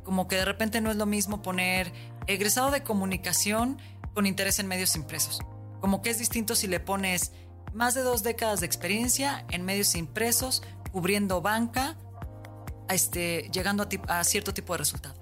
Como 0.05 0.29
que 0.29 0.37
de 0.37 0.45
repente 0.45 0.81
no 0.81 0.93
es 0.93 0.97
lo 0.97 1.05
mismo 1.05 1.43
poner 1.43 1.93
egresado 2.29 2.71
de 2.71 2.85
comunicación 2.85 3.79
con 4.15 4.27
interés 4.27 4.61
en 4.61 4.69
medios 4.69 4.95
impresos. 4.95 5.41
Como 5.81 6.03
que 6.03 6.11
es 6.11 6.21
distinto 6.21 6.55
si 6.55 6.69
le 6.69 6.79
pones 6.79 7.33
más 7.75 7.95
de 7.95 8.03
dos 8.03 8.23
décadas 8.23 8.61
de 8.61 8.67
experiencia 8.67 9.45
en 9.51 9.65
medios 9.65 9.97
impresos, 9.97 10.63
cubriendo 10.93 11.43
banca, 11.43 11.97
este, 12.89 13.51
llegando 13.53 13.85
a 14.07 14.23
cierto 14.23 14.55
tipo 14.55 14.73
de 14.73 14.79
resultado. 14.79 15.17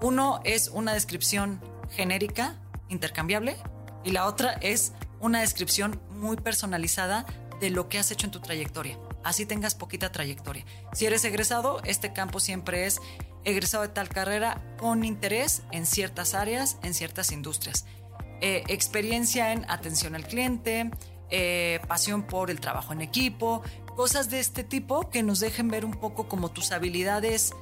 Uno 0.00 0.40
es 0.44 0.68
una 0.68 0.94
descripción 0.94 1.60
genérica, 1.90 2.56
intercambiable, 2.88 3.56
y 4.04 4.12
la 4.12 4.26
otra 4.26 4.52
es 4.60 4.92
una 5.18 5.40
descripción 5.40 6.00
muy 6.10 6.36
personalizada 6.36 7.26
de 7.60 7.70
lo 7.70 7.88
que 7.88 7.98
has 7.98 8.12
hecho 8.12 8.26
en 8.26 8.30
tu 8.30 8.40
trayectoria. 8.40 8.96
Así 9.24 9.46
tengas 9.46 9.74
poquita 9.74 10.12
trayectoria. 10.12 10.64
Si 10.92 11.06
eres 11.06 11.24
egresado, 11.24 11.80
este 11.84 12.12
campo 12.12 12.40
siempre 12.40 12.86
es 12.86 13.00
egresado 13.44 13.82
de 13.82 13.88
tal 13.88 14.08
carrera 14.08 14.62
con 14.78 15.04
interés 15.04 15.62
en 15.72 15.86
ciertas 15.86 16.34
áreas, 16.34 16.78
en 16.82 16.94
ciertas 16.94 17.32
industrias. 17.32 17.84
Eh, 18.40 18.64
experiencia 18.68 19.52
en 19.52 19.68
atención 19.70 20.14
al 20.14 20.26
cliente, 20.26 20.90
eh, 21.30 21.80
pasión 21.88 22.24
por 22.24 22.50
el 22.50 22.60
trabajo 22.60 22.92
en 22.92 23.00
equipo, 23.00 23.62
cosas 23.96 24.30
de 24.30 24.40
este 24.40 24.64
tipo 24.64 25.10
que 25.10 25.22
nos 25.22 25.40
dejen 25.40 25.68
ver 25.68 25.84
un 25.84 25.92
poco 25.92 26.28
como 26.28 26.50
tus 26.50 26.72
habilidades 26.72 27.52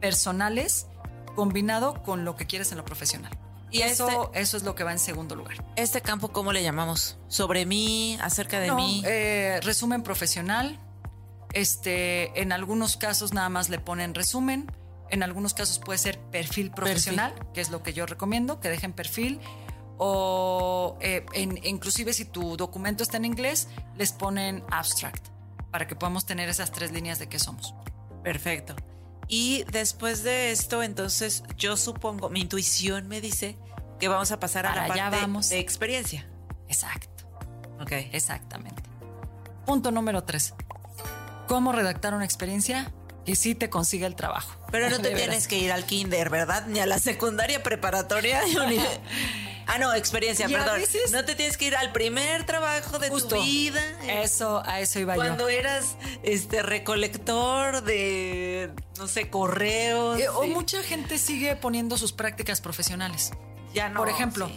personales 0.00 0.86
combinado 1.34 2.02
con 2.02 2.24
lo 2.24 2.36
que 2.36 2.46
quieres 2.46 2.70
en 2.72 2.78
lo 2.78 2.84
profesional. 2.84 3.36
Y 3.70 3.82
eso, 3.82 4.08
este 4.08 4.40
eso 4.40 4.56
es 4.56 4.62
lo 4.62 4.74
que 4.74 4.84
va 4.84 4.92
en 4.92 4.98
segundo 4.98 5.34
lugar. 5.34 5.64
¿Este 5.76 6.00
campo 6.00 6.28
cómo 6.32 6.52
le 6.52 6.62
llamamos? 6.62 7.18
¿Sobre 7.28 7.66
mí? 7.66 8.16
¿Acerca 8.20 8.60
de 8.60 8.72
mí? 8.72 9.02
Eh, 9.04 9.60
resumen 9.62 10.02
profesional. 10.02 10.80
Este, 11.56 12.38
en 12.42 12.52
algunos 12.52 12.98
casos 12.98 13.32
nada 13.32 13.48
más 13.48 13.70
le 13.70 13.78
ponen 13.78 14.14
resumen. 14.14 14.70
En 15.08 15.22
algunos 15.22 15.54
casos 15.54 15.78
puede 15.78 15.98
ser 15.98 16.18
perfil 16.18 16.70
profesional, 16.70 17.32
que 17.54 17.62
es 17.62 17.70
lo 17.70 17.82
que 17.82 17.94
yo 17.94 18.04
recomiendo, 18.04 18.60
que 18.60 18.68
dejen 18.68 18.92
perfil. 18.92 19.40
O 19.96 20.98
eh, 21.00 21.24
inclusive 21.62 22.12
si 22.12 22.26
tu 22.26 22.58
documento 22.58 23.02
está 23.02 23.16
en 23.16 23.24
inglés, 23.24 23.68
les 23.96 24.12
ponen 24.12 24.64
abstract, 24.70 25.28
para 25.70 25.86
que 25.86 25.96
podamos 25.96 26.26
tener 26.26 26.50
esas 26.50 26.72
tres 26.72 26.92
líneas 26.92 27.18
de 27.18 27.30
qué 27.30 27.38
somos. 27.38 27.74
Perfecto. 28.22 28.76
Y 29.26 29.64
después 29.72 30.24
de 30.24 30.50
esto, 30.50 30.82
entonces 30.82 31.42
yo 31.56 31.78
supongo, 31.78 32.28
mi 32.28 32.42
intuición 32.42 33.08
me 33.08 33.22
dice 33.22 33.56
que 33.98 34.08
vamos 34.08 34.30
a 34.30 34.38
pasar 34.38 34.66
a 34.66 34.74
la 34.74 34.88
parte 34.88 35.48
de 35.48 35.58
experiencia. 35.58 36.28
Exacto. 36.68 37.24
Ok. 37.80 37.92
Exactamente. 38.12 38.82
Punto 39.64 39.90
número 39.90 40.22
tres. 40.22 40.52
¿Cómo 41.46 41.72
redactar 41.72 42.14
una 42.14 42.24
experiencia 42.24 42.92
que 43.24 43.36
sí 43.36 43.54
te 43.54 43.70
consiga 43.70 44.06
el 44.06 44.14
trabajo? 44.14 44.56
Pero 44.70 44.90
no 44.90 44.98
te 45.02 45.10
tienes 45.14 45.48
que 45.48 45.58
ir 45.58 45.72
al 45.72 45.84
kinder, 45.84 46.30
¿verdad? 46.30 46.66
Ni 46.66 46.80
a 46.80 46.86
la 46.86 46.98
secundaria 46.98 47.62
preparatoria. 47.62 48.40
Ah, 49.68 49.78
no, 49.78 49.92
experiencia, 49.94 50.48
perdón. 50.48 50.80
no 51.10 51.24
te 51.24 51.34
tienes 51.34 51.56
que 51.56 51.66
ir 51.66 51.74
al 51.74 51.90
primer 51.90 52.46
trabajo 52.46 53.00
de 53.00 53.10
tu 53.10 53.42
vida. 53.42 53.82
Eso, 54.22 54.62
a 54.64 54.80
eso 54.80 55.00
iba 55.00 55.16
yo. 55.16 55.20
Cuando 55.20 55.48
eras 55.48 55.96
este 56.22 56.62
recolector 56.62 57.82
de, 57.82 58.70
no 58.96 59.08
sé, 59.08 59.28
correos. 59.28 60.20
Eh, 60.20 60.28
o 60.28 60.46
mucha 60.46 60.84
gente 60.84 61.18
sigue 61.18 61.56
poniendo 61.56 61.98
sus 61.98 62.12
prácticas 62.12 62.60
profesionales. 62.60 63.32
Ya 63.74 63.88
no. 63.88 63.98
Por 63.98 64.08
ejemplo. 64.08 64.48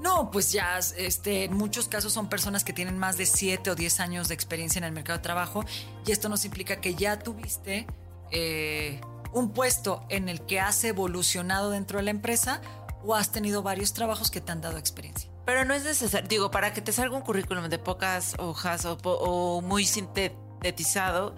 No, 0.00 0.30
pues 0.30 0.52
ya, 0.52 0.78
este, 0.78 1.44
en 1.44 1.54
muchos 1.54 1.88
casos 1.88 2.12
son 2.12 2.28
personas 2.28 2.64
que 2.64 2.72
tienen 2.72 2.98
más 2.98 3.16
de 3.16 3.26
7 3.26 3.70
o 3.70 3.74
10 3.74 4.00
años 4.00 4.28
de 4.28 4.34
experiencia 4.34 4.78
en 4.78 4.84
el 4.84 4.92
mercado 4.92 5.18
de 5.18 5.22
trabajo 5.22 5.64
y 6.06 6.12
esto 6.12 6.28
nos 6.28 6.44
implica 6.44 6.80
que 6.80 6.94
ya 6.94 7.18
tuviste 7.18 7.86
eh, 8.30 9.00
un 9.32 9.52
puesto 9.52 10.04
en 10.08 10.28
el 10.28 10.42
que 10.42 10.60
has 10.60 10.82
evolucionado 10.84 11.70
dentro 11.70 11.98
de 11.98 12.04
la 12.04 12.10
empresa 12.10 12.60
o 13.02 13.14
has 13.14 13.30
tenido 13.30 13.62
varios 13.62 13.92
trabajos 13.92 14.30
que 14.30 14.40
te 14.40 14.52
han 14.52 14.60
dado 14.60 14.78
experiencia. 14.78 15.30
Pero 15.44 15.64
no 15.64 15.74
es 15.74 15.84
necesario, 15.84 16.28
digo, 16.28 16.50
para 16.50 16.72
que 16.72 16.82
te 16.82 16.92
salga 16.92 17.16
un 17.16 17.22
currículum 17.22 17.68
de 17.68 17.78
pocas 17.78 18.34
hojas 18.38 18.84
o, 18.84 19.62
muy 19.62 19.84
sintetizado, 19.84 21.34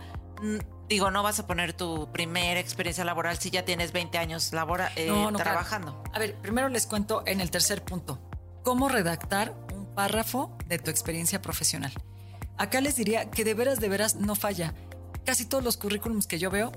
digo, 0.88 1.10
no 1.10 1.22
vas 1.22 1.38
a 1.38 1.46
poner 1.46 1.72
tu 1.74 2.10
primera 2.10 2.58
experiencia 2.58 3.04
laboral 3.04 3.38
si 3.38 3.50
ya 3.50 3.64
tienes 3.64 3.92
20 3.92 4.18
años 4.18 4.52
labora, 4.52 4.90
eh, 4.96 5.12
trabajando. 5.36 6.02
A 6.12 6.18
ver, 6.18 6.34
primero 6.36 6.68
les 6.68 6.86
cuento 6.86 7.22
en 7.26 7.40
el 7.40 7.50
tercer 7.50 7.84
punto, 7.84 8.18
cómo 8.62 8.88
redactar 8.88 9.54
un 9.74 9.86
párrafo 9.94 10.56
de 10.66 10.78
tu 10.78 10.90
experiencia 10.90 11.42
profesional. 11.42 11.92
Acá 12.56 12.80
les 12.80 12.96
diría 12.96 13.30
que 13.30 13.44
de 13.44 13.54
veras, 13.54 13.80
de 13.80 13.88
veras 13.88 14.16
no 14.16 14.34
falla. 14.34 14.74
Casi 15.24 15.46
todos 15.46 15.64
los 15.64 15.76
currículums 15.76 16.26
que 16.26 16.38
yo 16.38 16.50
veo 16.50 16.72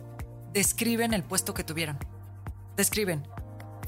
describen 0.53 1.13
el 1.13 1.23
puesto 1.23 1.53
que 1.53 1.63
tuvieron. 1.63 1.97
Describen 2.77 3.23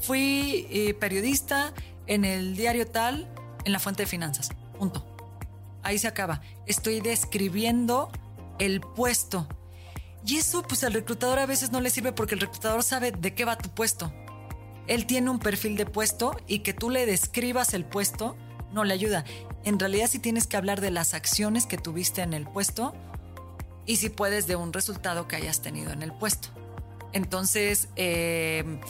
Fui 0.00 0.66
eh, 0.70 0.94
periodista 0.94 1.72
en 2.06 2.24
el 2.24 2.56
diario 2.56 2.86
tal, 2.86 3.28
en 3.64 3.72
la 3.72 3.78
fuente 3.78 4.02
de 4.02 4.06
finanzas. 4.06 4.50
Punto. 4.78 5.04
Ahí 5.82 5.98
se 5.98 6.08
acaba. 6.08 6.40
Estoy 6.66 7.00
describiendo 7.00 8.10
el 8.58 8.80
puesto. 8.80 9.48
Y 10.24 10.36
eso, 10.36 10.62
pues 10.62 10.82
al 10.84 10.92
reclutador 10.92 11.38
a 11.38 11.46
veces 11.46 11.70
no 11.70 11.80
le 11.80 11.90
sirve 11.90 12.12
porque 12.12 12.34
el 12.34 12.40
reclutador 12.40 12.82
sabe 12.82 13.12
de 13.12 13.34
qué 13.34 13.44
va 13.44 13.56
tu 13.56 13.70
puesto. 13.70 14.12
Él 14.86 15.06
tiene 15.06 15.30
un 15.30 15.38
perfil 15.38 15.76
de 15.76 15.86
puesto 15.86 16.36
y 16.46 16.60
que 16.60 16.72
tú 16.72 16.90
le 16.90 17.06
describas 17.06 17.74
el 17.74 17.84
puesto 17.84 18.36
no 18.72 18.84
le 18.84 18.94
ayuda. 18.94 19.24
En 19.64 19.78
realidad 19.78 20.08
sí 20.08 20.18
tienes 20.18 20.46
que 20.46 20.56
hablar 20.56 20.80
de 20.80 20.90
las 20.90 21.14
acciones 21.14 21.66
que 21.66 21.78
tuviste 21.78 22.22
en 22.22 22.34
el 22.34 22.46
puesto 22.46 22.94
y 23.86 23.96
si 23.96 24.10
puedes 24.10 24.46
de 24.46 24.56
un 24.56 24.72
resultado 24.72 25.28
que 25.28 25.36
hayas 25.36 25.62
tenido 25.62 25.92
en 25.92 26.02
el 26.02 26.12
puesto. 26.12 26.48
Entonces, 27.12 27.88
eh, 27.96 28.80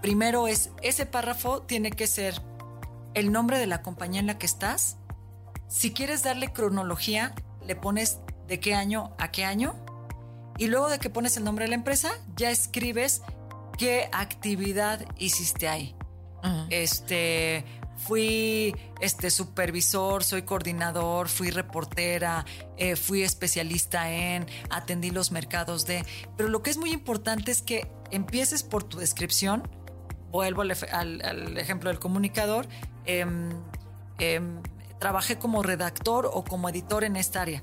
Primero 0.00 0.48
es, 0.48 0.70
ese 0.82 1.04
párrafo 1.04 1.62
tiene 1.62 1.90
que 1.90 2.06
ser 2.06 2.40
el 3.12 3.32
nombre 3.32 3.58
de 3.58 3.66
la 3.66 3.82
compañía 3.82 4.20
en 4.20 4.26
la 4.26 4.38
que 4.38 4.46
estás. 4.46 4.96
Si 5.68 5.92
quieres 5.92 6.22
darle 6.22 6.52
cronología, 6.52 7.34
le 7.66 7.76
pones 7.76 8.18
de 8.48 8.60
qué 8.60 8.74
año 8.74 9.14
a 9.18 9.30
qué 9.30 9.44
año. 9.44 9.74
Y 10.56 10.68
luego 10.68 10.88
de 10.88 10.98
que 10.98 11.10
pones 11.10 11.36
el 11.36 11.44
nombre 11.44 11.66
de 11.66 11.70
la 11.70 11.74
empresa, 11.74 12.12
ya 12.34 12.50
escribes 12.50 13.22
qué 13.80 14.10
actividad 14.12 15.06
hiciste 15.16 15.66
ahí. 15.66 15.96
Este, 16.68 17.64
fui 17.96 18.76
este 19.00 19.30
supervisor, 19.30 20.22
soy 20.22 20.42
coordinador, 20.42 21.30
fui 21.30 21.50
reportera, 21.50 22.44
eh, 22.76 22.94
fui 22.94 23.22
especialista 23.22 24.10
en, 24.10 24.46
atendí 24.68 25.10
los 25.10 25.32
mercados 25.32 25.86
de. 25.86 26.04
Pero 26.36 26.50
lo 26.50 26.62
que 26.62 26.68
es 26.68 26.76
muy 26.76 26.90
importante 26.90 27.50
es 27.50 27.62
que 27.62 27.90
empieces 28.10 28.62
por 28.64 28.84
tu 28.84 28.98
descripción 28.98 29.62
vuelvo 30.30 30.60
al, 30.60 31.56
ejemplo 31.56 31.88
del 31.88 31.98
comunicador, 31.98 32.68
em, 33.06 33.48
em, 34.18 34.62
trabajé 34.98 35.38
como 35.38 35.62
redactor 35.62 36.30
o 36.30 36.44
como 36.44 36.68
editor 36.68 37.02
en 37.02 37.16
esta 37.16 37.40
área. 37.40 37.62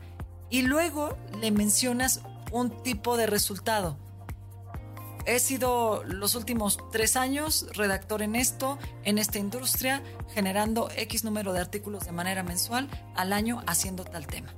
Y 0.49 0.63
luego 0.63 1.15
le 1.39 1.51
mencionas 1.51 2.21
un 2.51 2.71
tipo 2.81 3.17
de 3.17 3.27
resultado. 3.27 4.06
He 5.27 5.39
sido 5.39 6.05
los 6.05 6.35
últimos 6.35 6.79
tres 6.89 7.17
años 7.17 7.67
redactor 7.73 8.21
en 8.21 8.33
esto, 8.37 8.79
en 9.03 9.17
esta 9.17 9.39
industria, 9.39 10.01
generando 10.33 10.89
X 10.95 11.25
número 11.25 11.51
de 11.51 11.59
artículos 11.59 12.05
de 12.05 12.13
manera 12.13 12.43
mensual 12.43 12.89
al 13.13 13.33
año 13.33 13.61
haciendo 13.67 14.05
tal 14.05 14.25
tema. 14.25 14.55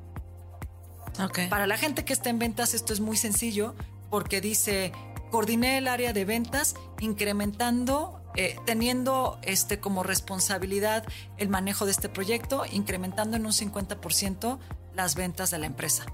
Para 1.50 1.66
la 1.66 1.76
gente 1.76 2.06
que 2.06 2.14
está 2.14 2.30
en 2.30 2.38
ventas 2.38 2.76
esto 2.76 2.94
es 2.94 3.00
muy 3.00 3.18
sencillo 3.18 3.74
porque 4.12 4.42
dice, 4.42 4.92
coordiné 5.32 5.80
el 5.80 5.88
área 5.88 6.14
de 6.14 6.24
ventas 6.24 6.76
incrementando, 7.00 8.22
eh, 8.36 8.56
teniendo 8.68 9.40
este, 9.42 9.80
como 9.80 10.04
responsabilidad 10.04 11.04
el 11.38 11.50
manejo 11.50 11.86
de 11.86 11.92
este 11.92 12.10
proyecto, 12.10 12.64
incrementando 12.72 13.38
en 13.38 13.48
un 13.48 13.54
50% 13.54 14.60
las 14.94 15.16
ventas 15.16 15.50
de 15.50 15.58
la 15.58 15.66
empresa. 15.66 16.06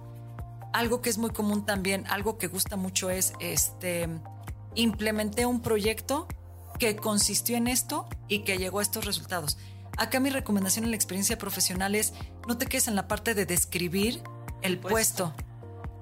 Algo 0.71 1.01
que 1.01 1.09
es 1.09 1.17
muy 1.17 1.31
común 1.31 1.65
también, 1.65 2.07
algo 2.07 2.37
que 2.37 2.47
gusta 2.47 2.77
mucho 2.77 3.09
es, 3.09 3.33
este, 3.41 4.09
implementé 4.75 5.45
un 5.45 5.61
proyecto 5.61 6.27
que 6.79 6.95
consistió 6.95 7.57
en 7.57 7.67
esto 7.67 8.07
y 8.27 8.39
que 8.39 8.57
llegó 8.57 8.79
a 8.79 8.81
estos 8.81 9.05
resultados. 9.05 9.57
Acá 9.97 10.19
mi 10.19 10.29
recomendación 10.29 10.85
en 10.85 10.91
la 10.91 10.97
experiencia 10.97 11.37
profesional 11.37 11.95
es 11.95 12.13
no 12.47 12.57
te 12.57 12.65
quedes 12.65 12.87
en 12.87 12.95
la 12.95 13.07
parte 13.07 13.33
de 13.33 13.45
describir 13.45 14.21
el 14.61 14.77
puesto. 14.77 15.33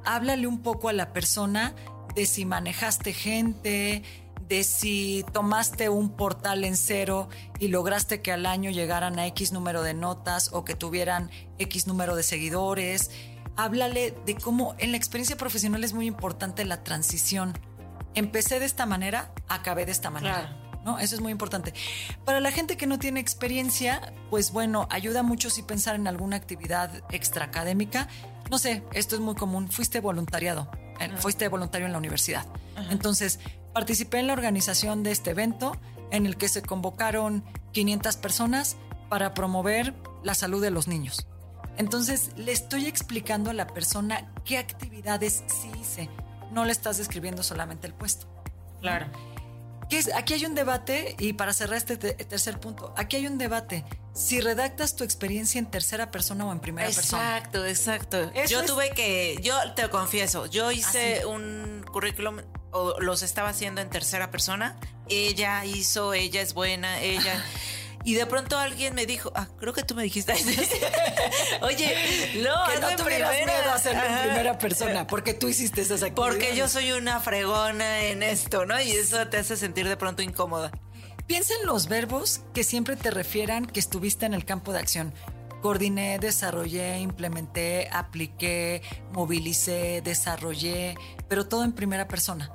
Háblale 0.06 0.48
un 0.48 0.62
poco 0.62 0.90
a 0.90 0.94
la 0.94 1.14
persona 1.14 1.76
de 2.16 2.26
si 2.26 2.46
manejaste 2.46 3.14
gente, 3.14 4.04
de 4.48 4.64
si 4.64 5.26
tomaste 5.32 5.90
un 5.90 6.10
portal 6.10 6.64
en 6.64 6.76
cero 6.76 7.30
y 7.60 7.68
lograste 7.70 8.22
que 8.22 8.32
al 8.32 8.46
año 8.46 8.72
llegaran 8.72 9.20
a 9.20 9.28
X 9.28 9.52
número 9.52 9.84
de 9.84 9.94
notas 9.94 10.50
o 10.54 10.66
que 10.66 10.76
tuvieran 10.76 11.30
X 11.60 11.88
número 11.88 12.16
de 12.16 12.24
seguidores. 12.24 13.12
Háblale 13.56 14.16
de 14.26 14.36
cómo 14.36 14.76
en 14.80 14.92
la 14.92 14.98
experiencia 14.98 15.38
profesional 15.38 15.84
es 15.84 15.94
muy 15.94 16.08
importante 16.08 16.66
la 16.66 16.84
transición. 16.84 17.54
Empecé 18.16 18.60
de 18.60 18.66
esta 18.66 18.86
manera, 18.86 19.32
acabé 19.48 19.86
de 19.86 19.92
esta 19.92 20.10
manera. 20.10 20.58
¿no? 20.86 21.00
Eso 21.00 21.16
es 21.16 21.22
muy 21.22 21.32
importante. 21.32 21.74
Para 22.26 22.40
la 22.40 22.52
gente 22.52 22.78
que 22.78 22.88
no 22.88 23.00
tiene 23.00 23.20
experiencia, 23.20 24.14
pues 24.30 24.52
bueno, 24.52 24.88
ayuda 24.90 25.24
mucho 25.24 25.50
si 25.50 25.64
pensar 25.64 25.96
en 25.96 26.08
alguna 26.08 26.36
actividad 26.36 26.92
extraacadémica. 27.12 28.08
No 28.52 28.60
sé, 28.60 28.84
esto 28.94 29.16
es 29.16 29.22
muy 29.22 29.36
común. 29.36 29.70
Fuiste 29.70 30.00
voluntariado 30.00 30.70
fuiste 31.18 31.48
voluntario 31.48 31.86
en 31.86 31.92
la 31.92 31.98
universidad. 31.98 32.46
Entonces, 32.90 33.40
participé 33.74 34.20
en 34.20 34.28
la 34.28 34.34
organización 34.34 35.04
de 35.04 35.12
este 35.12 35.32
evento 35.32 35.78
en 36.12 36.26
el 36.26 36.38
que 36.38 36.50
se 36.50 36.62
convocaron 36.62 37.44
500 37.72 38.18
personas 38.18 38.78
para 39.10 39.34
promover 39.34 39.94
la 40.24 40.34
salud 40.34 40.62
de 40.62 40.72
los 40.72 40.88
niños. 40.88 41.28
Entonces, 41.78 42.32
le 42.36 42.52
estoy 42.52 42.86
explicando 42.86 43.50
a 43.50 43.54
la 43.54 43.68
persona 43.68 44.32
qué 44.46 44.58
actividades 44.58 45.44
sí 45.48 45.72
hice. 45.80 46.10
No 46.54 46.66
le 46.66 46.72
estás 46.72 46.98
describiendo 46.98 47.44
solamente 47.44 47.88
el 47.88 47.94
puesto. 47.94 48.28
Claro. 48.82 49.08
aquí 50.16 50.34
hay 50.34 50.46
un 50.46 50.56
debate, 50.56 51.16
y 51.20 51.34
para 51.34 51.54
cerrar 51.54 51.78
este 51.78 51.98
tercer 51.98 52.60
punto, 52.60 52.94
aquí 52.98 53.16
hay 53.18 53.28
un 53.28 53.38
debate. 53.38 53.86
si 54.14 54.42
redactas 54.42 54.96
tu 54.96 55.04
experiencia 55.04 55.58
en 55.58 55.66
tercera 55.66 56.12
persona 56.12 56.46
o 56.46 56.52
en 56.52 56.60
primera 56.60 56.88
persona. 56.88 57.38
Exacto, 57.38 57.66
exacto. 57.66 58.32
yo 58.48 58.64
tuve 58.64 58.92
que, 58.92 59.40
yo 59.42 59.56
te 59.74 59.90
confieso, 59.90 60.46
yo 60.46 60.72
hice 60.72 61.26
un 61.26 61.84
currículum, 61.92 62.42
o 62.72 63.00
los 63.00 63.24
estaba 63.24 63.50
haciendo 63.50 63.82
en 63.82 63.90
tercera 63.90 64.30
persona. 64.30 64.78
Ella 65.10 65.66
hizo, 65.66 66.14
ella 66.14 66.42
es 66.42 66.54
buena, 66.54 67.00
ella. 67.00 67.44
Y 68.06 68.16
de 68.16 68.26
pronto 68.26 68.58
alguien 68.58 68.96
me 68.96 69.06
dijo, 69.06 69.32
ah, 69.36 69.48
creo 69.60 69.72
que 69.74 69.84
tú 69.84 69.96
me 69.96 70.04
dijiste. 70.04 70.34
Oye, 71.62 71.96
no, 72.44 72.68
que 72.68 72.80
no 72.80 72.90
en 72.90 72.98
tuvieras 72.98 73.30
primera. 73.32 73.46
miedo 73.60 73.72
a 73.72 73.76
hacerlo 73.76 74.02
en 74.04 74.20
primera 74.28 74.58
persona, 74.58 75.08
porque 75.08 75.34
tú 75.34 75.48
hiciste 75.48 75.82
esas 75.82 76.04
actividades. 76.04 76.36
Porque 76.36 76.56
yo 76.56 76.68
soy 76.68 76.92
una 76.92 77.20
fregona 77.22 78.06
en 78.06 78.22
esto, 78.24 78.66
¿no? 78.66 78.80
Y 78.82 78.92
eso 78.92 79.28
te 79.30 79.38
hace 79.38 79.56
sentir 79.56 79.88
de 79.88 79.96
pronto 79.96 80.22
incómoda. 80.22 80.72
Piensa 81.28 81.54
en 81.62 81.66
los 81.66 81.88
verbos 81.88 82.42
que 82.54 82.66
siempre 82.66 82.98
te 82.98 83.10
refieran 83.10 83.66
que 83.66 83.80
estuviste 83.80 84.26
en 84.26 84.34
el 84.34 84.44
campo 84.44 84.74
de 84.74 84.80
acción. 84.80 85.14
Coordiné, 85.62 86.20
desarrollé, 86.20 87.00
implementé, 87.00 87.88
apliqué, 87.94 88.82
movilicé, 89.14 90.02
desarrollé, 90.04 90.96
pero 91.30 91.48
todo 91.48 91.64
en 91.64 91.72
primera 91.72 92.10
persona. 92.10 92.52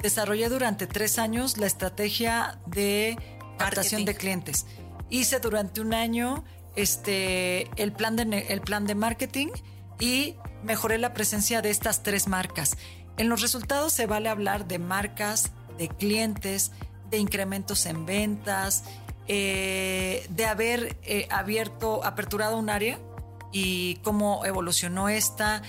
Desarrollé 0.00 0.48
durante 0.48 0.86
tres 0.86 1.18
años 1.18 1.56
la 1.56 1.66
estrategia 1.66 2.60
de 2.66 3.16
captación 3.58 4.02
Marketing. 4.02 4.04
de 4.06 4.14
clientes. 4.14 4.66
Hice 5.12 5.40
durante 5.40 5.82
un 5.82 5.92
año 5.92 6.42
este, 6.74 7.68
el, 7.76 7.92
plan 7.92 8.16
de, 8.16 8.46
el 8.48 8.62
plan 8.62 8.86
de 8.86 8.94
marketing 8.94 9.48
y 10.00 10.36
mejoré 10.64 10.96
la 10.96 11.12
presencia 11.12 11.60
de 11.60 11.68
estas 11.68 12.02
tres 12.02 12.28
marcas. 12.28 12.78
En 13.18 13.28
los 13.28 13.42
resultados 13.42 13.92
se 13.92 14.06
vale 14.06 14.30
hablar 14.30 14.66
de 14.66 14.78
marcas, 14.78 15.52
de 15.76 15.88
clientes, 15.88 16.72
de 17.10 17.18
incrementos 17.18 17.84
en 17.84 18.06
ventas, 18.06 18.84
eh, 19.28 20.26
de 20.30 20.46
haber 20.46 20.96
eh, 21.02 21.28
abierto, 21.30 22.02
aperturado 22.06 22.56
un 22.56 22.70
área 22.70 22.98
y 23.52 23.96
cómo 23.96 24.46
evolucionó 24.46 25.10
esta. 25.10 25.60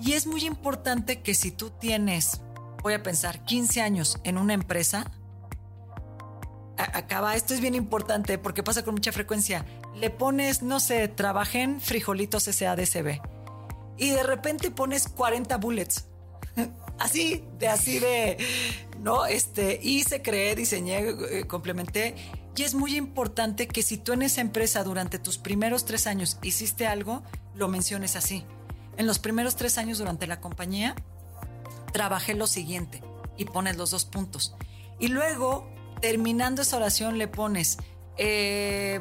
Y 0.00 0.14
es 0.14 0.26
muy 0.26 0.44
importante 0.44 1.22
que 1.22 1.34
si 1.36 1.52
tú 1.52 1.70
tienes, 1.70 2.40
voy 2.82 2.94
a 2.94 3.02
pensar, 3.04 3.44
15 3.44 3.80
años 3.80 4.18
en 4.24 4.38
una 4.38 4.54
empresa, 4.54 5.12
acaba, 6.84 7.34
esto 7.36 7.54
es 7.54 7.60
bien 7.60 7.74
importante 7.74 8.38
porque 8.38 8.62
pasa 8.62 8.84
con 8.84 8.94
mucha 8.94 9.12
frecuencia. 9.12 9.64
Le 9.96 10.10
pones, 10.10 10.62
no 10.62 10.80
sé, 10.80 11.08
trabajé 11.08 11.62
en 11.62 11.80
frijolitos 11.80 12.44
SADCB 12.44 13.20
y 13.96 14.10
de 14.10 14.22
repente 14.22 14.70
pones 14.70 15.08
40 15.08 15.56
bullets. 15.58 16.06
Así, 16.98 17.44
de 17.58 17.66
así 17.66 17.98
de, 17.98 18.36
¿no? 19.00 19.26
Este, 19.26 19.80
hice, 19.82 20.22
creé, 20.22 20.54
diseñé, 20.54 21.08
eh, 21.08 21.46
complementé. 21.48 22.14
Y 22.54 22.62
es 22.62 22.74
muy 22.74 22.96
importante 22.96 23.66
que 23.66 23.82
si 23.82 23.96
tú 23.96 24.12
en 24.12 24.22
esa 24.22 24.40
empresa 24.40 24.84
durante 24.84 25.18
tus 25.18 25.38
primeros 25.38 25.84
tres 25.84 26.06
años 26.06 26.38
hiciste 26.42 26.86
algo, 26.86 27.22
lo 27.56 27.66
menciones 27.66 28.14
así. 28.14 28.44
En 28.98 29.06
los 29.06 29.18
primeros 29.18 29.56
tres 29.56 29.78
años 29.78 29.98
durante 29.98 30.28
la 30.28 30.40
compañía, 30.40 30.94
trabajé 31.92 32.34
lo 32.34 32.46
siguiente 32.46 33.02
y 33.36 33.46
pones 33.46 33.76
los 33.76 33.90
dos 33.90 34.04
puntos. 34.04 34.54
Y 35.00 35.08
luego, 35.08 35.68
terminando 36.02 36.60
esa 36.60 36.76
oración, 36.76 37.16
le 37.16 37.28
pones 37.28 37.78
eh, 38.18 39.00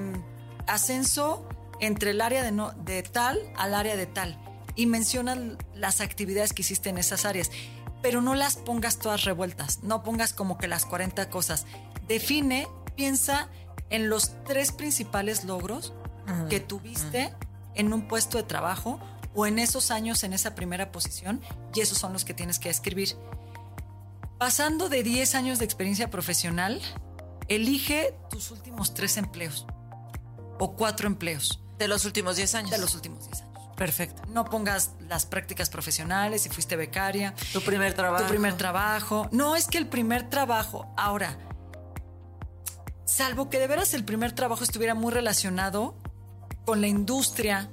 ascenso 0.67 1.45
entre 1.81 2.11
el 2.11 2.21
área 2.21 2.43
de, 2.43 2.51
no- 2.51 2.71
de 2.71 3.03
tal 3.03 3.39
al 3.57 3.73
área 3.73 3.97
de 3.97 4.05
tal 4.05 4.37
y 4.75 4.85
mencionas 4.85 5.37
las 5.75 5.99
actividades 5.99 6.53
que 6.53 6.61
hiciste 6.61 6.89
en 6.89 6.97
esas 6.97 7.25
áreas. 7.25 7.51
Pero 8.01 8.21
no 8.21 8.33
las 8.35 8.55
pongas 8.55 8.97
todas 8.97 9.25
revueltas, 9.25 9.83
no 9.83 10.01
pongas 10.03 10.33
como 10.33 10.57
que 10.57 10.67
las 10.67 10.85
40 10.85 11.29
cosas. 11.29 11.65
Define, 12.07 12.67
piensa 12.95 13.49
en 13.89 14.09
los 14.09 14.31
tres 14.45 14.71
principales 14.71 15.43
logros 15.43 15.93
que 16.49 16.59
tuviste 16.61 17.33
en 17.75 17.91
un 17.93 18.07
puesto 18.07 18.37
de 18.37 18.43
trabajo 18.43 18.99
o 19.35 19.45
en 19.47 19.59
esos 19.59 19.91
años 19.91 20.23
en 20.23 20.33
esa 20.33 20.55
primera 20.55 20.91
posición 20.91 21.41
y 21.73 21.81
esos 21.81 21.97
son 21.97 22.13
los 22.13 22.23
que 22.25 22.33
tienes 22.33 22.57
que 22.59 22.69
escribir. 22.69 23.15
Pasando 24.41 24.89
de 24.89 25.03
10 25.03 25.35
años 25.35 25.59
de 25.59 25.65
experiencia 25.65 26.09
profesional, 26.09 26.81
elige 27.47 28.15
tus 28.31 28.49
últimos 28.49 28.95
tres 28.95 29.17
empleos 29.17 29.67
o 30.59 30.75
cuatro 30.75 31.05
empleos 31.05 31.61
De 31.77 31.87
los 31.87 32.05
últimos 32.05 32.37
10 32.37 32.55
años. 32.55 32.71
de 32.71 32.79
los 32.79 32.95
últimos 32.95 33.27
10 33.27 33.41
años. 33.43 33.59
Perfecto. 33.77 34.23
No 34.29 34.45
pongas 34.45 34.93
las 35.07 35.27
prácticas 35.27 35.69
profesionales, 35.69 36.41
si 36.41 36.49
fuiste 36.49 36.75
becaria, 36.75 37.35
Tu 37.53 37.61
primer 37.61 37.93
trabajo. 37.93 38.23
tu 38.23 38.29
primer 38.29 38.57
trabajo. 38.57 39.29
No, 39.31 39.55
es 39.55 39.67
que 39.67 39.77
el 39.77 39.87
primer 39.87 40.27
trabajo, 40.27 40.91
ahora, 40.97 41.37
salvo 43.05 43.47
que 43.47 43.59
de 43.59 43.67
veras 43.67 43.93
el 43.93 44.03
primer 44.03 44.31
trabajo 44.31 44.63
estuviera 44.63 44.95
muy 44.95 45.13
relacionado 45.13 45.95
con 46.65 46.81
la 46.81 46.87
industria 46.87 47.69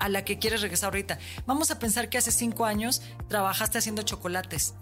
a 0.00 0.08
la 0.08 0.24
que 0.24 0.40
quieres 0.40 0.60
regresar 0.60 0.88
ahorita. 0.88 1.20
Vamos 1.46 1.70
a 1.70 1.78
pensar 1.78 2.08
que 2.08 2.18
hace 2.18 2.32
cinco 2.32 2.64
años 2.64 3.00
trabajaste 3.28 3.78
haciendo 3.78 4.02
chocolates. 4.02 4.74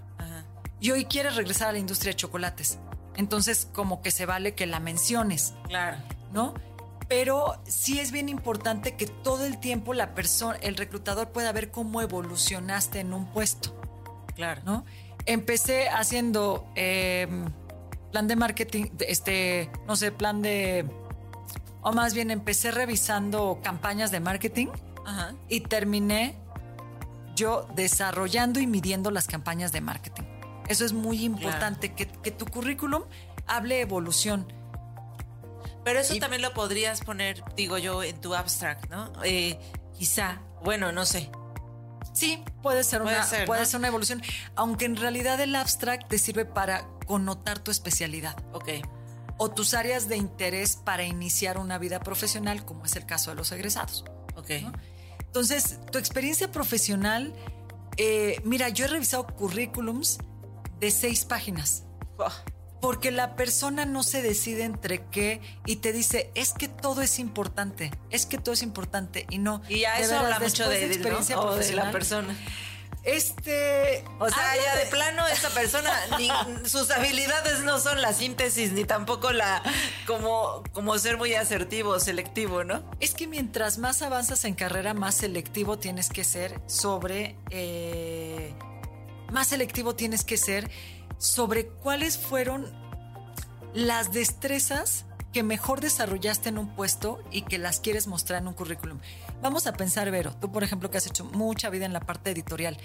Y 0.81 0.91
hoy 0.91 1.05
quieres 1.07 1.37
regresar 1.37 1.69
a 1.69 1.73
la 1.73 1.79
industria 1.79 2.13
de 2.13 2.17
chocolates. 2.17 2.79
Entonces, 3.17 3.69
como 3.73 4.01
que 4.01 4.11
se 4.11 4.27
vale 4.27 4.55
que 4.55 4.67
la 4.67 4.81
menciones, 4.81 5.55
Claro. 5.67 5.97
¿no? 6.33 6.55
Pero 7.09 7.61
sí 7.67 7.99
es 8.01 8.13
bien 8.13 8.29
importante 8.29 8.95
que 8.95 9.07
todo 9.07 9.47
el 9.47 9.59
tiempo 9.59 9.95
la 9.95 10.15
persona, 10.15 10.59
el 10.61 10.77
reclutador 10.77 11.31
pueda 11.31 11.51
ver 11.53 11.71
cómo 11.71 12.03
evolucionaste 12.03 13.01
en 13.01 13.15
un 13.15 13.27
puesto. 13.33 13.75
Claro. 14.37 14.61
¿no? 14.65 14.85
Empecé 15.25 15.89
haciendo 15.89 16.71
eh, 16.77 17.27
plan 18.13 18.29
de 18.29 18.37
marketing, 18.37 18.85
este, 19.01 19.71
no 19.87 19.97
sé, 19.97 20.13
plan 20.13 20.43
de, 20.43 20.85
o 21.81 21.93
más 21.93 22.13
bien 22.15 22.31
empecé 22.31 22.71
revisando 22.71 23.61
campañas 23.63 24.11
de 24.11 24.21
marketing 24.21 24.69
Ajá. 25.07 25.35
y 25.49 25.61
terminé 25.63 26.37
yo 27.35 27.67
desarrollando 27.75 28.61
y 28.61 28.67
midiendo 28.67 29.11
las 29.11 29.27
campañas 29.27 29.73
de 29.73 29.81
marketing. 29.81 30.25
Eso 30.69 30.85
es 30.85 30.93
muy 30.93 31.25
importante, 31.25 31.95
que, 31.95 32.07
que 32.07 32.31
tu 32.31 32.47
currículum 32.47 33.03
hable 33.47 33.81
evolución. 33.81 34.47
Pero 35.85 36.01
eso 36.01 36.15
Y- 36.15 36.21
también 36.21 36.43
lo 36.43 36.53
podrías 36.53 37.01
poner, 37.01 37.43
digo 37.57 37.79
yo, 37.79 38.03
en 38.03 38.21
tu 38.21 38.35
abstract, 38.35 38.91
¿no? 38.91 39.11
Eh, 39.25 39.59
quizá. 39.97 40.41
Bueno, 40.63 40.93
no 40.93 41.07
sé. 41.07 41.31
Sí, 42.13 42.43
puede 42.63 42.85
ser 42.85 43.03
Puede 43.03 43.17
una, 43.17 43.25
ser, 43.25 43.47
puede 43.47 43.61
¿no? 43.61 43.67
ser 43.67 43.79
una 43.79 43.89
evolución, 43.89 44.23
aunque 44.57 44.85
en 44.87 44.97
realidad 44.97 45.41
el 45.41 45.55
abstract 45.55 46.09
te 46.09 46.19
sirve 46.19 46.45
para 46.45 46.85
connotar 47.07 47.59
tu 47.61 47.71
especialidad. 47.71 48.37
Ok. 48.53 48.69
o 49.41 49.49
tus 49.53 49.73
áreas 49.75 50.09
de 50.09 50.17
interés 50.17 50.75
para 50.75 51.05
iniciar 51.05 51.59
una 51.59 51.79
vida 51.79 52.01
profesional, 52.01 52.65
como 52.65 52.85
es 52.87 52.97
el 52.97 53.07
caso 53.07 53.31
de 53.31 53.37
los 53.37 53.53
egresados. 53.53 54.05
Ok. 54.35 54.51
Entonces, 55.21 55.79
tu 55.93 55.99
experiencia 55.99 56.51
profesional, 56.51 57.33
eh, 57.99 58.41
mira, 58.45 58.69
yo 58.71 58.87
he 58.87 58.89
revisado 58.89 59.29
currículums 59.29 60.19
de 60.81 60.91
seis 60.91 61.25
páginas, 61.25 61.85
porque 62.81 63.11
la 63.11 63.35
persona 63.37 63.85
no 63.85 64.03
se 64.03 64.23
decide 64.23 64.63
entre 64.65 65.05
qué 65.07 65.41
y 65.67 65.77
te 65.77 65.93
dice, 65.93 66.31
es 66.35 66.53
que 66.53 66.69
todo 66.69 67.03
es 67.03 67.19
importante, 67.19 67.91
es 68.11 68.27
que 68.27 68.39
todo 68.39 68.53
es 68.55 68.63
importante 68.63 69.27
y 69.31 69.39
no. 69.39 69.63
Y 69.69 69.81
ya 69.81 69.97
de 69.97 70.03
eso 70.03 70.11
veras, 70.13 70.25
habla 70.25 70.39
mucho 70.41 70.69
después 70.69 70.81
de, 70.89 70.95
experiencia 70.95 71.37
¿no? 71.37 71.43
o 71.43 71.57
de 71.57 71.73
la 71.73 71.91
persona. 71.91 72.37
Este, 73.05 74.05
O 74.19 74.29
sea, 74.29 74.57
ya 74.57 74.77
de 74.77 74.85
de- 74.85 74.91
plano 74.91 75.27
esa 75.29 75.49
persona, 75.51 75.91
ni- 76.19 76.69
sus 76.69 76.91
habilidades 76.91 77.61
no 77.61 77.79
son 77.81 78.03
la 78.03 78.13
síntesis, 78.13 78.73
ni 78.73 78.85
tampoco 78.85 79.33
la 79.33 79.63
como, 80.07 80.63
como 80.73 80.99
ser 80.99 81.17
muy 81.17 81.33
asertivo, 81.35 81.99
selectivo, 82.01 82.65
¿no? 82.65 82.83
Es 83.01 83.15
que 83.15 83.27
mientras 83.27 83.79
más 83.79 84.03
avanzas 84.03 84.45
en 84.45 84.55
carrera, 84.55 84.93
más 84.95 85.15
selectivo 85.15 85.79
tienes 85.79 86.11
que 86.11 86.23
ser 86.25 86.61
sobre. 86.67 87.37
eh, 87.51 88.55
más 89.33 89.49
selectivo 89.49 89.95
tienes 89.95 90.25
que 90.25 90.37
ser 90.37 90.71
sobre 91.19 91.67
cuáles 91.67 92.19
fueron 92.19 92.67
las 93.75 94.13
destrezas 94.13 95.05
que 95.33 95.43
mejor 95.43 95.81
desarrollaste 95.81 96.49
en 96.49 96.59
un 96.59 96.75
puesto 96.75 97.23
y 97.31 97.43
que 97.43 97.59
las 97.59 97.81
quieres 97.81 98.07
mostrar 98.07 98.41
en 98.41 98.49
un 98.49 98.55
currículum. 98.55 98.99
Vamos 99.43 99.67
a 99.67 99.75
pensar, 99.75 100.11
Vero, 100.11 100.35
tú 100.41 100.51
por 100.51 100.65
ejemplo 100.65 100.91
que 100.91 100.99
has 100.99 101.07
hecho 101.07 101.25
mucha 101.25 101.71
vida 101.71 101.85
en 101.85 101.93
la 101.93 102.01
parte 102.01 102.31
editorial. 102.31 102.79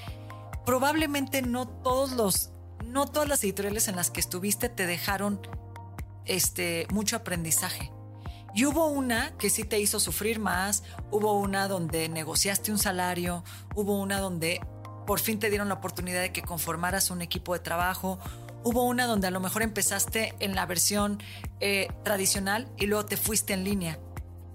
Probablemente 0.66 1.42
no 1.42 1.68
todos 1.68 2.12
los, 2.12 2.52
no 2.86 3.06
todas 3.06 3.30
las 3.30 3.44
editoriales 3.44 3.88
en 3.88 3.96
las 3.96 4.12
que 4.12 4.20
estuviste 4.20 4.70
te 4.70 4.86
dejaron 4.86 5.40
este, 6.26 6.88
mucho 6.92 7.16
aprendizaje. 7.16 7.92
Y 8.56 8.66
hubo 8.66 8.86
una 8.86 9.36
que 9.38 9.50
sí 9.50 9.64
te 9.64 9.80
hizo 9.80 10.00
sufrir 10.00 10.40
más, 10.40 10.84
hubo 11.10 11.40
una 11.40 11.68
donde 11.68 12.08
negociaste 12.08 12.72
un 12.72 12.78
salario, 12.78 13.44
hubo 13.74 14.00
una 14.00 14.20
donde 14.20 14.62
por 15.06 15.20
fin 15.20 15.40
te 15.40 15.50
dieron 15.50 15.68
la 15.68 15.76
oportunidad 15.76 16.22
de 16.22 16.32
que 16.32 16.42
conformaras 16.42 17.10
un 17.12 17.22
equipo 17.22 17.54
de 17.54 17.60
trabajo, 17.60 18.20
hubo 18.64 18.84
una 18.86 19.06
donde 19.06 19.28
a 19.28 19.32
lo 19.32 19.40
mejor 19.40 19.62
empezaste 19.62 20.34
en 20.40 20.56
la 20.56 20.66
versión 20.66 21.22
eh, 21.60 21.88
tradicional 22.04 22.68
y 22.78 22.86
luego 22.88 23.06
te 23.06 23.18
fuiste 23.18 23.54
en 23.54 23.64
línea, 23.64 24.00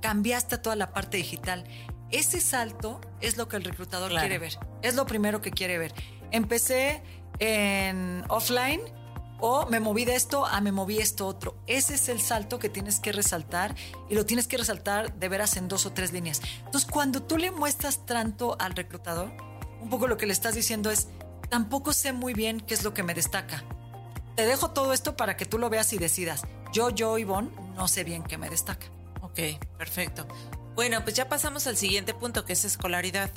cambiaste 0.01 0.57
a 0.57 0.63
toda 0.63 0.77
la 0.77 0.93
parte 0.93 1.17
digital. 1.17 1.65
Ese 2.11 2.41
salto 2.41 3.01
es 3.21 3.37
lo 3.37 3.49
que 3.49 3.57
el 3.57 3.65
reclutador 3.65 4.11
Claro. 4.11 4.27
quiere 4.27 4.39
ver, 4.39 4.59
es 4.83 4.95
lo 4.95 5.05
primero 5.07 5.41
que 5.43 5.51
quiere 5.51 5.77
ver. 5.79 5.93
Empecé 6.31 7.03
en 7.39 8.25
offline 8.29 8.81
O 9.41 9.67
me 9.67 9.79
moví 9.79 10.05
de 10.05 10.17
esto 10.17 10.45
a 10.47 10.61
me 10.61 10.73
moví 10.73 10.99
esto 10.99 11.25
otro. 11.25 11.55
Ese 11.69 11.95
es 11.95 12.09
el 12.09 12.21
salto 12.21 12.59
que 12.59 12.69
tienes 12.69 12.99
que 12.99 13.13
resaltar 13.13 13.77
y 14.11 14.17
lo 14.17 14.27
tienes 14.27 14.49
que 14.49 14.57
resaltar 14.57 15.15
de 15.15 15.29
veras 15.29 15.57
en 15.57 15.69
dos 15.69 15.87
o 15.87 15.93
tres 15.93 16.13
líneas. 16.13 16.41
Entonces, 16.65 16.91
cuando 16.91 17.23
tú 17.23 17.37
le 17.39 17.53
muestras 17.53 18.05
tanto 18.05 18.57
al 18.59 18.75
reclutador, 18.75 19.31
un 19.81 19.91
poco 19.91 20.07
lo 20.07 20.17
que 20.17 20.27
le 20.27 20.33
estás 20.33 20.55
diciendo 20.55 20.91
es, 20.91 21.09
tampoco 21.49 21.93
sé 21.93 22.13
muy 22.13 22.35
bien 22.35 22.61
qué 22.61 22.75
es 22.75 22.85
lo 22.85 22.95
que 22.95 23.03
me 23.03 23.15
destaca. 23.15 23.65
Te 24.37 24.47
dejo 24.47 24.71
todo 24.71 24.93
esto 24.93 25.17
para 25.17 25.37
que 25.37 25.47
tú 25.47 25.59
lo 25.59 25.71
veas 25.71 25.93
y 25.93 25.99
decidas. 25.99 26.43
Yo, 26.73 26.91
yo, 26.91 27.19
Ivonne, 27.19 27.51
no 27.75 27.89
sé 27.89 28.05
bien 28.05 28.23
qué 28.23 28.39
me 28.39 28.51
destaca. 28.51 28.87
Ok, 29.23 29.41
perfecto. 29.77 30.27
Bueno, 30.75 31.03
pues 31.03 31.17
ya 31.17 31.29
pasamos 31.29 31.67
al 31.67 31.77
siguiente 31.77 32.15
punto, 32.15 32.45
que 32.45 32.53
es 32.53 32.65
escolaridad. 32.65 33.31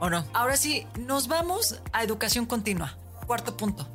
¿O 0.00 0.10
no? 0.10 0.26
Ahora 0.34 0.56
sí, 0.56 0.86
nos 0.98 1.28
vamos 1.28 1.80
a 1.92 2.02
educación 2.02 2.46
continua. 2.46 2.98
Cuarto 3.26 3.56
punto. 3.56 3.88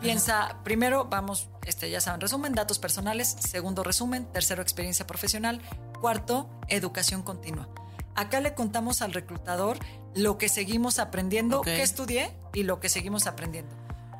Piensa, 0.00 0.58
primero 0.62 1.06
vamos, 1.06 1.48
este, 1.64 1.90
ya 1.90 2.00
saben, 2.00 2.20
resumen, 2.20 2.52
datos 2.52 2.78
personales, 2.78 3.28
segundo 3.40 3.82
resumen, 3.82 4.26
tercero 4.32 4.62
experiencia 4.62 5.06
profesional, 5.06 5.60
cuarto, 6.00 6.48
educación 6.68 7.22
continua. 7.22 7.68
Acá 8.14 8.40
le 8.40 8.54
contamos 8.54 9.02
al 9.02 9.12
reclutador 9.12 9.78
lo 10.14 10.38
que 10.38 10.48
seguimos 10.48 10.98
aprendiendo, 10.98 11.60
qué 11.62 11.82
estudié 11.82 12.32
y 12.52 12.64
lo 12.64 12.80
que 12.80 12.88
seguimos 12.88 13.26
aprendiendo. 13.26 13.74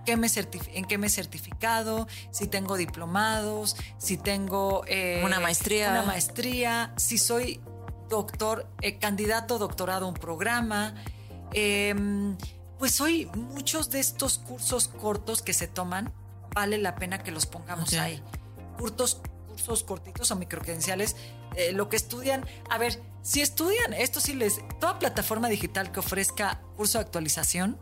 ¿Qué 0.05 0.17
me 0.17 0.29
en 0.73 0.85
qué 0.87 0.97
me 0.97 1.09
he 1.09 1.11
certificado, 1.11 2.09
si 2.31 2.47
tengo 2.47 2.77
diplomados, 2.77 3.77
si 3.99 4.17
tengo 4.17 4.83
eh, 4.87 5.21
una 5.23 5.39
maestría. 5.39 5.91
Una 5.91 6.03
maestría, 6.03 6.95
si 6.97 7.19
soy 7.19 7.61
doctor, 8.09 8.67
eh, 8.81 8.99
candidato 8.99 9.59
doctorado 9.59 10.07
a 10.07 10.09
un 10.09 10.15
programa. 10.15 10.95
Eh, 11.53 11.95
pues 12.79 13.01
hoy 13.01 13.27
muchos 13.35 13.91
de 13.91 14.01
estos 14.01 14.39
cursos 14.39 14.89
cortos 14.89 15.43
que 15.43 15.53
se 15.53 15.67
toman, 15.67 16.13
vale 16.55 16.79
la 16.79 16.95
pena 16.95 17.19
que 17.19 17.33
los 17.33 17.47
pongamos 17.47 17.93
ahí. 17.95 18.23
Cursos, 18.79 19.21
cursos 19.59 19.83
cortitos 19.83 20.31
o 20.31 20.37
microcredenciales, 20.37 21.17
eh, 21.57 21.73
lo 21.73 21.89
que 21.89 21.97
estudian. 21.97 22.47
A 22.71 22.79
ver, 22.79 23.01
si 23.23 23.41
estudian, 23.41 23.93
esto 23.93 24.21
sí 24.21 24.35
les. 24.35 24.61
Toda 24.81 24.99
plataforma 24.99 25.49
digital 25.49 25.91
que 25.91 26.01
ofrezca 26.01 26.61
curso 26.77 26.99
de 26.99 27.05
actualización, 27.05 27.79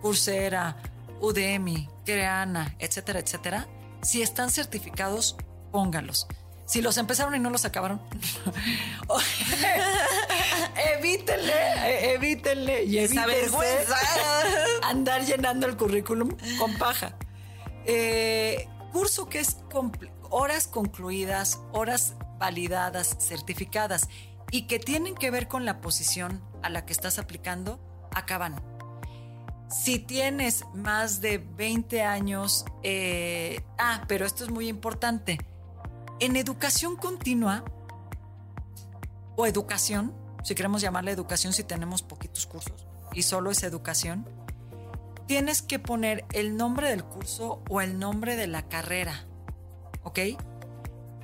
Coursera, 0.00 0.76
Udemy, 1.20 1.88
Creana, 2.04 2.76
etcétera, 2.78 3.18
etcétera, 3.18 3.66
si 4.02 4.22
están 4.22 4.50
certificados, 4.50 5.36
póngalos. 5.72 6.28
Si 6.66 6.82
los 6.82 6.98
empezaron 6.98 7.34
y 7.34 7.38
no 7.38 7.48
los 7.48 7.64
acabaron, 7.64 7.98
evítenle, 10.98 12.14
evítenle 12.14 12.84
y 12.84 12.98
evítense 12.98 13.86
andar 14.82 15.24
llenando 15.24 15.66
el 15.66 15.78
currículum 15.78 16.36
con 16.58 16.76
paja. 16.76 17.16
Eh, 17.86 18.68
curso 18.92 19.28
que 19.28 19.40
es 19.40 19.58
horas 20.30 20.66
concluidas, 20.66 21.60
horas 21.72 22.14
validadas, 22.38 23.16
certificadas 23.20 24.08
y 24.50 24.66
que 24.66 24.78
tienen 24.78 25.14
que 25.14 25.30
ver 25.30 25.48
con 25.48 25.64
la 25.64 25.80
posición 25.80 26.42
a 26.62 26.70
la 26.70 26.84
que 26.86 26.92
estás 26.92 27.18
aplicando, 27.18 27.80
acaban. 28.14 28.56
Si 29.68 29.98
tienes 29.98 30.64
más 30.74 31.20
de 31.20 31.38
20 31.38 32.02
años, 32.02 32.64
eh, 32.82 33.62
ah, 33.78 34.04
pero 34.08 34.24
esto 34.24 34.44
es 34.44 34.50
muy 34.50 34.68
importante 34.68 35.38
en 36.20 36.36
educación 36.36 36.96
continua 36.96 37.64
o 39.36 39.46
educación, 39.46 40.14
si 40.42 40.54
queremos 40.54 40.80
llamarle 40.80 41.12
educación 41.12 41.52
si 41.52 41.62
tenemos 41.62 42.02
poquitos 42.02 42.46
cursos 42.46 42.86
y 43.12 43.22
solo 43.22 43.50
es 43.50 43.62
educación, 43.62 44.26
tienes 45.28 45.62
que 45.62 45.78
poner 45.78 46.24
el 46.32 46.56
nombre 46.56 46.88
del 46.88 47.04
curso 47.04 47.62
o 47.68 47.80
el 47.80 47.98
nombre 47.98 48.34
de 48.34 48.48
la 48.48 48.68
carrera. 48.68 49.26
¿Ok? 50.02 50.20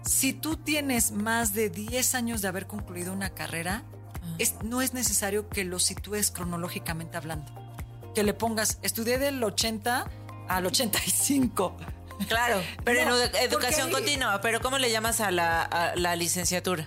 Si 0.04 0.34
tú 0.34 0.56
tienes 0.56 1.10
más 1.10 1.54
de 1.54 1.70
10 1.70 2.14
años 2.14 2.42
de 2.42 2.48
haber 2.48 2.66
concluido 2.66 3.12
una 3.12 3.30
carrera, 3.30 3.82
ah. 4.22 4.62
no 4.62 4.82
es 4.82 4.92
necesario 4.92 5.48
que 5.48 5.64
lo 5.64 5.78
sitúes 5.78 6.30
cronológicamente 6.30 7.16
hablando. 7.16 7.50
Que 8.14 8.22
le 8.22 8.34
pongas, 8.34 8.78
estudié 8.82 9.18
del 9.18 9.42
80 9.42 10.08
al 10.48 10.66
85 10.66 11.76
Claro, 12.28 12.62
pero 12.84 13.00
en 13.00 13.36
educación 13.36 13.90
continua. 13.90 14.40
Pero 14.40 14.60
¿cómo 14.60 14.78
le 14.78 14.90
llamas 14.90 15.20
a 15.20 15.30
la, 15.30 16.16
licenciatura? 16.16 16.86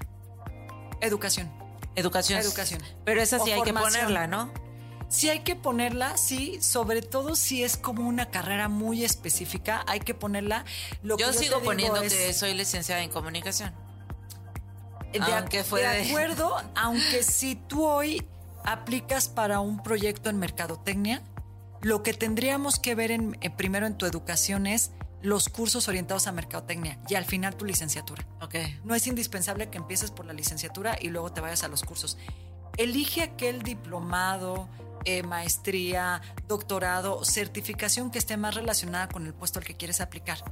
Educación. 1.02 1.52
Educación. 1.96 2.40
Educación. 2.40 2.82
Pero 3.04 3.22
esa 3.22 3.40
sí 3.40 3.52
hay 3.52 3.64
que 3.64 3.74
ponerla, 3.74 4.28
¿no? 4.28 4.52
Sí 5.10 5.30
hay 5.30 5.40
que 5.40 5.56
ponerla, 5.56 6.18
sí, 6.18 6.60
sobre 6.62 7.02
todo 7.02 7.36
si 7.36 7.64
es 7.64 7.78
como 7.78 8.08
una 8.08 8.30
carrera 8.30 8.68
muy 8.68 9.06
específica, 9.06 9.84
hay 9.88 10.02
que 10.02 10.14
ponerla. 10.14 10.66
Lo 11.02 11.18
yo 11.18 11.32
sigo 11.32 11.62
poniendo 11.62 12.02
que 12.02 12.34
soy 12.34 12.54
licenciada 12.54 13.02
en 13.02 13.10
comunicación. 13.10 13.74
De, 15.14 15.20
aunque 15.20 15.64
fue 15.64 15.82
de 15.82 16.10
acuerdo, 16.10 16.56
aunque 16.76 17.24
si 17.24 17.56
tú 17.56 17.86
hoy 17.86 18.26
aplicas 18.66 19.30
para 19.30 19.62
un 19.62 19.82
proyecto 19.82 20.30
en 20.30 20.38
mercadotecnia, 20.38 21.24
lo 21.82 22.04
que 22.04 22.14
tendríamos 22.14 22.80
que 22.80 22.96
ver 22.96 23.12
en, 23.12 23.32
primero 23.56 23.88
en 23.88 23.98
tu 23.98 24.06
educación 24.06 24.68
es 24.68 24.92
los 25.22 25.50
cursos 25.50 25.88
orientados 25.88 26.28
a 26.28 26.32
mercadotecnia 26.32 27.00
y 27.08 27.16
al 27.16 27.26
final 27.26 27.56
tu 27.56 27.66
licenciatura. 27.66 28.28
Okay. 28.42 28.80
No 28.84 28.94
es 28.94 29.08
indispensable 29.08 29.70
que 29.70 29.78
empieces 29.78 30.12
por 30.12 30.26
la 30.26 30.34
licenciatura 30.34 30.98
y 31.00 31.10
luego 31.10 31.32
te 31.32 31.42
vayas 31.42 31.64
a 31.64 31.70
los 31.70 31.84
cursos. 31.84 32.18
Elige 32.78 33.24
aquel 33.24 33.64
diplomado, 33.64 34.68
eh, 35.08 35.24
maestría, 35.24 36.22
doctorado, 36.48 37.24
certificación 37.26 38.12
que 38.12 38.20
esté 38.20 38.38
más 38.38 38.56
relacionada 38.56 39.10
con 39.10 39.26
el 39.26 39.34
puesto 39.34 39.60
al 39.60 39.66
que 39.66 39.76
quieres 39.76 40.02
aplicar. 40.02 40.44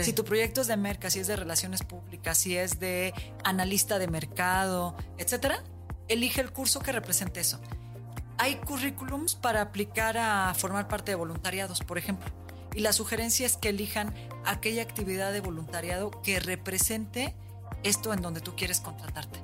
Si 0.00 0.14
tu 0.14 0.24
proyecto 0.24 0.62
es 0.62 0.66
de 0.66 0.78
merca, 0.78 1.10
si 1.10 1.20
es 1.20 1.26
de 1.26 1.36
relaciones 1.36 1.82
públicas, 1.82 2.38
si 2.38 2.56
es 2.56 2.80
de 2.80 3.12
analista 3.44 3.98
de 3.98 4.08
mercado, 4.08 4.96
etcétera, 5.18 5.62
elige 6.08 6.40
el 6.40 6.52
curso 6.52 6.80
que 6.80 6.90
represente 6.90 7.40
eso. 7.40 7.60
Hay 8.38 8.56
currículums 8.56 9.34
para 9.34 9.60
aplicar 9.60 10.16
a 10.16 10.54
formar 10.54 10.88
parte 10.88 11.12
de 11.12 11.16
voluntariados, 11.16 11.80
por 11.80 11.98
ejemplo 11.98 12.32
y 12.74 12.80
la 12.80 12.92
sugerencia 12.92 13.46
es 13.46 13.56
que 13.56 13.68
elijan 13.68 14.12
aquella 14.44 14.82
actividad 14.82 15.32
de 15.32 15.40
voluntariado 15.40 16.10
que 16.22 16.40
represente 16.40 17.34
esto 17.82 18.12
en 18.12 18.20
donde 18.20 18.40
tú 18.40 18.56
quieres 18.56 18.80
contratarte. 18.80 19.40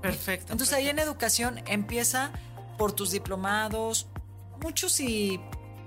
Perfecto. 0.00 0.52
Entonces 0.52 0.74
ahí 0.74 0.88
en 0.88 0.98
educación 0.98 1.62
empieza 1.66 2.32
por 2.76 2.92
tus 2.92 3.12
diplomados, 3.12 4.08
muchos 4.60 4.92
si, 4.92 5.40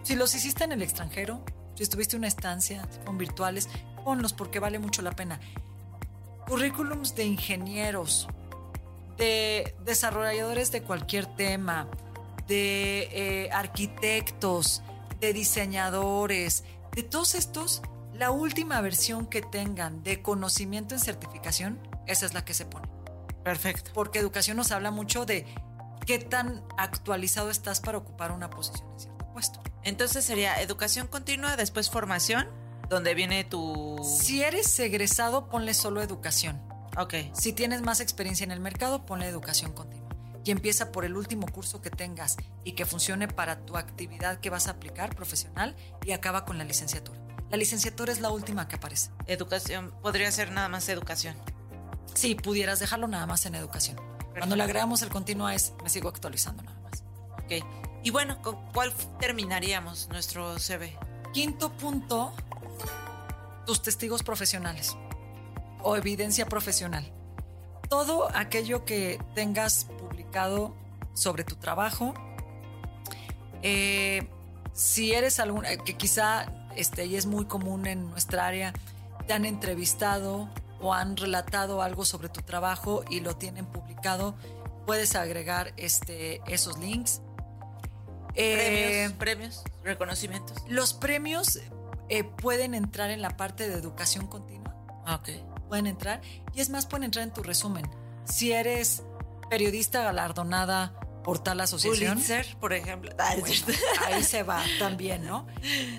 si 0.04 0.16
los 0.16 0.34
hiciste 0.36 0.64
en 0.64 0.72
el 0.72 0.82
extranjero, 0.82 1.44
si 1.76 1.84
estuviste 1.84 2.16
una 2.16 2.28
estancia, 2.28 2.88
son 3.06 3.18
virtuales, 3.18 3.70
ponlos 4.04 4.34
porque 4.34 4.60
vale 4.60 4.80
mucho 4.80 5.02
la 5.02 5.12
pena. 5.12 5.40
Currículums 6.48 7.16
de 7.16 7.26
ingenieros, 7.26 8.28
de 9.18 9.76
desarrolladores 9.84 10.72
de 10.72 10.84
cualquier 10.84 11.26
tema, 11.36 11.88
de 12.48 13.10
eh, 13.12 13.50
arquitectos, 13.52 14.84
de 15.20 15.34
diseñadores, 15.34 16.64
de 16.94 17.04
todos 17.04 17.36
estos, 17.36 17.82
la 18.14 18.32
última 18.32 18.80
versión 18.82 19.26
que 19.26 19.42
tengan 19.42 20.04
de 20.04 20.22
conocimiento 20.22 20.96
en 20.96 21.02
certificación, 21.02 21.80
esa 22.08 22.26
es 22.26 22.34
la 22.34 22.46
que 22.46 22.54
se 22.54 22.66
pone. 22.66 22.88
Perfecto. 23.44 23.92
Porque 23.94 24.20
educación 24.20 24.58
nos 24.58 24.72
habla 24.72 24.92
mucho 24.92 25.26
de 25.26 25.46
qué 26.06 26.20
tan 26.20 26.64
actualizado 26.78 27.50
estás 27.50 27.80
para 27.80 27.98
ocupar 27.98 28.32
una 28.32 28.50
posición 28.50 28.88
en 28.94 29.00
cierto 29.00 29.32
puesto. 29.32 29.62
Entonces 29.84 30.24
sería 30.26 30.62
educación 30.62 31.08
continua, 31.08 31.56
después 31.58 31.90
formación, 31.90 32.48
donde 32.90 33.14
viene 33.14 33.44
tu... 33.44 34.00
Si 34.04 34.44
eres 34.44 34.80
egresado, 34.80 35.50
ponle 35.50 35.74
solo 35.74 36.02
educación. 36.02 36.62
Ok. 36.98 37.16
Si 37.34 37.54
tienes 37.54 37.82
más 37.82 38.00
experiencia 38.00 38.44
en 38.44 38.52
el 38.52 38.60
mercado, 38.60 39.06
ponle 39.06 39.28
educación 39.28 39.74
continua 39.74 40.06
y 40.46 40.52
empieza 40.52 40.92
por 40.92 41.06
el 41.06 41.18
último 41.18 41.48
curso 41.48 41.82
que 41.82 41.90
tengas 41.90 42.38
y 42.64 42.74
que 42.74 42.86
funcione 42.86 43.28
para 43.28 43.66
tu 43.66 43.78
actividad 43.78 44.40
que 44.40 44.52
vas 44.52 44.68
a 44.68 44.72
aplicar 44.72 45.16
profesional 45.16 45.76
y 46.06 46.12
acaba 46.12 46.46
con 46.46 46.60
la 46.60 46.64
licenciatura. 46.64 47.20
La 47.50 47.58
licenciatura 47.58 48.14
es 48.14 48.22
la 48.22 48.30
última 48.30 48.68
que 48.68 48.76
aparece. 48.76 49.10
Educación, 49.26 49.94
podría 50.02 50.32
ser 50.32 50.52
nada 50.52 50.70
más 50.70 50.88
educación. 50.88 51.36
Sí, 52.14 52.36
pudieras 52.36 52.80
dejarlo 52.80 53.08
nada 53.08 53.26
más 53.26 53.46
en 53.46 53.56
educación. 53.56 53.98
Cuando 54.38 54.56
le 54.56 54.64
agregamos 54.64 55.02
el 55.02 55.10
continuo 55.10 55.50
es, 55.50 55.74
me 55.84 55.90
sigo 55.90 56.10
actualizando 56.10 56.64
nada 56.64 56.80
más. 56.82 57.04
Ok. 57.44 57.66
Y 58.04 58.12
bueno, 58.12 58.42
¿con 58.42 58.56
cuál 58.72 58.94
terminaríamos 59.20 60.10
nuestro 60.10 60.60
CV? 60.60 60.98
Quinto 61.34 61.72
punto, 61.72 62.34
tus 63.66 63.82
testigos 63.82 64.24
profesionales 64.24 64.96
o 65.82 65.96
evidencia 65.96 66.46
profesional. 66.46 67.12
Todo 67.90 68.30
aquello 68.36 68.86
que 68.86 69.20
tengas 69.34 69.88
sobre 71.14 71.44
tu 71.44 71.56
trabajo. 71.56 72.14
Eh, 73.62 74.28
si 74.74 75.14
eres 75.14 75.40
alguna, 75.40 75.72
eh, 75.72 75.78
que 75.84 75.96
quizá 75.96 76.46
este, 76.76 77.06
y 77.06 77.16
es 77.16 77.26
muy 77.26 77.46
común 77.46 77.88
en 77.88 78.10
nuestra 78.10 78.46
área, 78.46 78.74
te 79.28 79.34
han 79.34 79.46
entrevistado 79.46 80.50
o 80.86 80.94
han 80.94 81.18
relatado 81.18 81.82
algo 81.82 82.06
sobre 82.06 82.30
tu 82.30 82.42
trabajo 82.42 83.04
y 83.10 83.20
lo 83.20 83.36
tienen 83.36 83.66
publicado, 83.66 84.36
puedes 84.86 85.16
agregar 85.16 85.74
este, 85.78 86.42
esos 86.46 86.78
links. 86.78 87.22
Eh, 88.36 89.10
premios, 89.18 89.64
premios, 89.64 89.64
reconocimientos. 89.84 90.64
Los 90.68 90.94
premios, 90.94 91.60
eh, 92.10 92.24
pueden 92.24 92.76
entrar 92.76 93.10
en 93.10 93.22
la 93.22 93.36
parte 93.36 93.68
de 93.68 93.76
educación 93.76 94.28
continua. 94.28 94.76
Ah, 95.06 95.16
ok. 95.16 95.30
Pueden 95.70 95.88
entrar. 95.88 96.22
Y 96.54 96.62
es 96.62 96.70
más, 96.70 96.86
pueden 96.86 97.06
entrar 97.06 97.24
en 97.24 97.34
tu 97.34 97.42
resumen. 97.42 97.90
Si 98.26 98.52
eres 98.52 99.02
periodista 99.50 100.04
galardonada 100.04 100.94
por 101.24 101.40
tal 101.40 101.60
asociación. 101.60 102.14
Pulitzer, 102.14 102.46
por 102.60 102.74
ejemplo. 102.74 103.12
Ah, 103.18 103.36
Bueno, 103.40 103.56
ahí 104.06 104.24
se 104.24 104.44
va 104.44 104.64
también, 104.78 105.26
¿no? 105.26 105.48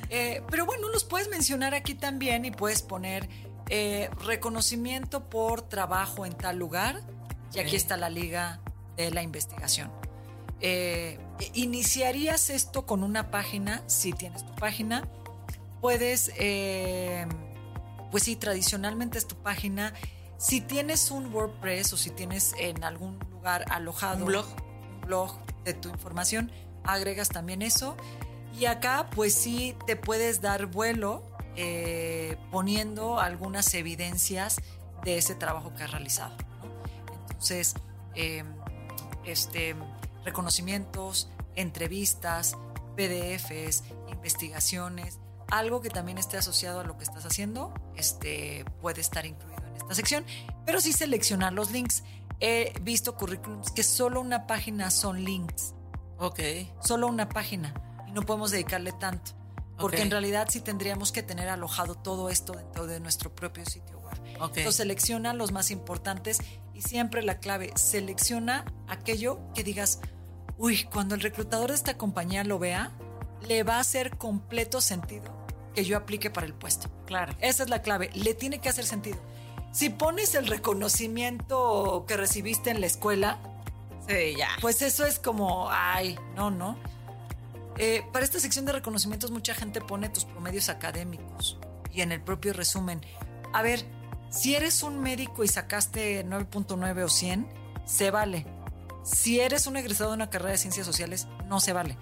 Eh, 0.09 0.41
pero 0.49 0.65
bueno, 0.65 0.89
los 0.89 1.03
puedes 1.03 1.29
mencionar 1.29 1.75
aquí 1.75 1.95
también 1.95 2.45
y 2.45 2.53
puedes 2.53 2.83
poner 2.83 3.29
eh, 3.69 4.11
reconocimiento 4.25 5.29
por 5.29 5.63
trabajo 5.63 6.25
en 6.25 6.35
tal 6.35 6.59
lugar. 6.59 7.03
Y 7.55 7.61
aquí 7.61 7.77
está 7.77 7.97
la 7.97 8.11
liga 8.11 8.61
de 8.97 9.11
la 9.11 9.23
investigación. 9.23 9.91
Eh, 10.61 11.19
iniciarías 11.55 12.51
esto 12.51 12.87
con 12.87 13.03
una 13.03 13.31
página, 13.31 13.83
si 13.87 14.13
tienes 14.13 14.45
tu 14.45 14.55
página. 14.55 15.09
Puedes, 15.81 16.33
eh, 16.39 17.27
pues 18.11 18.25
sí, 18.25 18.37
tradicionalmente 18.37 19.19
es 19.19 19.27
tu 19.27 19.37
página. 19.37 19.95
Si 20.39 20.61
tienes 20.61 21.11
un 21.11 21.33
WordPress 21.33 21.93
o 21.93 21.97
si 21.97 22.11
tienes 22.11 22.55
en 22.59 22.85
algún 22.85 23.19
lugar 23.31 23.65
alojado 23.71 24.19
Un 24.19 24.27
blog. 24.27 24.47
un 24.47 25.01
blog 25.03 25.39
de 25.65 25.75
tu 25.75 25.89
información, 25.89 26.53
agregas 26.85 27.29
también 27.29 27.63
eso. 27.63 27.97
Y 28.59 28.67
acá, 28.67 29.09
pues 29.15 29.35
sí, 29.35 29.77
te 29.87 29.97
puedes 29.97 30.41
dar 30.41 30.67
vuelo 30.67 31.23
eh, 31.57 32.37
poniendo 32.51 33.19
algunas 33.19 33.73
evidencias 33.75 34.61
de 35.05 35.19
ese 35.19 35.35
trabajo 35.35 35.75
que 35.75 35.85
has 35.85 35.91
realizado. 35.91 36.37
¿no? 36.37 37.13
Entonces, 37.31 37.75
eh, 38.15 38.45
este, 39.25 39.75
reconocimientos, 40.25 41.31
entrevistas, 41.55 42.57
PDFs, 42.97 43.85
investigaciones, 44.11 45.19
algo 45.49 45.81
que 45.81 45.91
también 45.91 46.19
esté 46.19 46.37
asociado 46.37 46.81
a 46.81 46.85
lo 46.85 46.97
que 46.97 47.05
estás 47.05 47.25
haciendo, 47.25 47.73
este, 47.97 48.65
puede 48.81 49.01
estar 49.01 49.27
incluido 49.27 49.63
en 49.67 49.77
esta 49.77 49.95
sección, 49.95 50.25
pero 50.65 50.81
sí 50.81 50.93
seleccionar 50.93 51.53
los 51.53 51.71
links. 51.71 52.03
He 52.41 52.73
visto 52.83 53.17
currículums 53.17 53.71
que 53.71 53.83
solo 53.83 54.21
una 54.21 54.47
página 54.47 54.91
son 54.91 55.25
links, 55.25 55.75
Ok. 56.19 56.41
solo 56.81 57.07
una 57.07 57.29
página, 57.29 57.73
y 58.09 58.13
no 58.13 58.23
podemos 58.23 58.51
dedicarle 58.51 58.93
tanto, 58.93 59.33
porque 59.79 59.97
Ok. 59.99 60.03
en 60.03 60.11
realidad 60.11 60.49
sí 60.51 60.61
tendríamos 60.61 61.13
que 61.13 61.23
tener 61.23 61.49
alojado 61.49 61.95
todo 61.95 62.31
esto 62.31 62.53
dentro 62.55 62.87
de 62.87 63.01
nuestro 63.01 63.35
propio 63.35 63.65
sitio 63.67 63.99
web. 64.01 64.15
Ok. 64.41 64.57
Entonces 64.59 64.77
selecciona 64.77 65.33
los 65.35 65.53
más 65.53 65.71
importantes 65.71 66.39
y 66.75 66.83
siempre 66.83 67.23
la 67.23 67.39
clave, 67.39 67.73
selecciona 67.77 68.65
aquello 68.89 69.39
que 69.55 69.65
digas, 69.65 70.01
uy, 70.59 70.85
cuando 70.85 71.15
el 71.15 71.21
reclutador 71.21 71.69
de 71.71 71.77
esta 71.77 71.97
compañía 71.99 72.45
lo 72.45 72.59
vea, 72.59 72.91
le 73.47 73.63
va 73.63 73.77
a 73.77 73.81
hacer 73.81 74.17
completo 74.17 74.81
sentido 74.81 75.35
que 75.75 75.85
yo 75.85 75.97
aplique 75.97 76.31
para 76.31 76.47
el 76.47 76.55
puesto. 76.55 76.89
Claro. 77.07 77.35
Esa 77.41 77.63
es 77.63 77.69
la 77.71 77.83
clave, 77.83 78.11
le 78.15 78.33
tiene 78.35 78.61
que 78.61 78.69
hacer 78.71 78.87
sentido. 78.87 79.19
Si 79.73 79.91
pones 79.91 80.35
el 80.35 80.47
reconocimiento 80.47 82.05
que 82.09 82.17
recibiste 82.17 82.71
en 82.71 82.81
la 82.81 82.87
escuela, 82.87 83.39
Sí, 84.09 84.35
ya. 84.39 84.49
pues 84.61 84.81
eso 84.83 85.05
es 85.05 85.19
como, 85.19 85.69
ay, 85.71 86.19
no, 86.35 86.51
no. 86.51 86.79
Eh, 87.79 88.03
para 88.13 88.25
esta 88.25 88.41
sección 88.41 88.65
de 88.65 88.73
reconocimientos 88.73 89.31
mucha 89.31 89.55
gente 89.55 89.81
pone 89.81 90.09
tus 90.09 90.25
promedios 90.25 90.69
académicos 90.69 91.59
y 91.93 92.01
en 92.01 92.13
el 92.13 92.23
propio 92.23 92.53
resumen. 92.53 93.01
A 93.53 93.63
ver, 93.63 93.85
si 94.31 94.55
eres 94.55 94.83
un 94.83 95.01
médico 95.01 95.45
y 95.45 95.49
sacaste 95.49 96.25
9.9 96.27 97.05
o 97.05 97.09
100, 97.09 97.49
se 97.85 98.11
vale. 98.11 98.47
Si 99.05 99.41
eres 99.41 99.67
un 99.67 99.77
egresado 99.77 100.11
de 100.11 100.17
una 100.17 100.31
carrera 100.31 100.53
de 100.53 100.59
ciencias 100.59 100.87
sociales, 100.87 101.27
no 101.47 101.61
se 101.61 101.73
vale. 101.73 101.97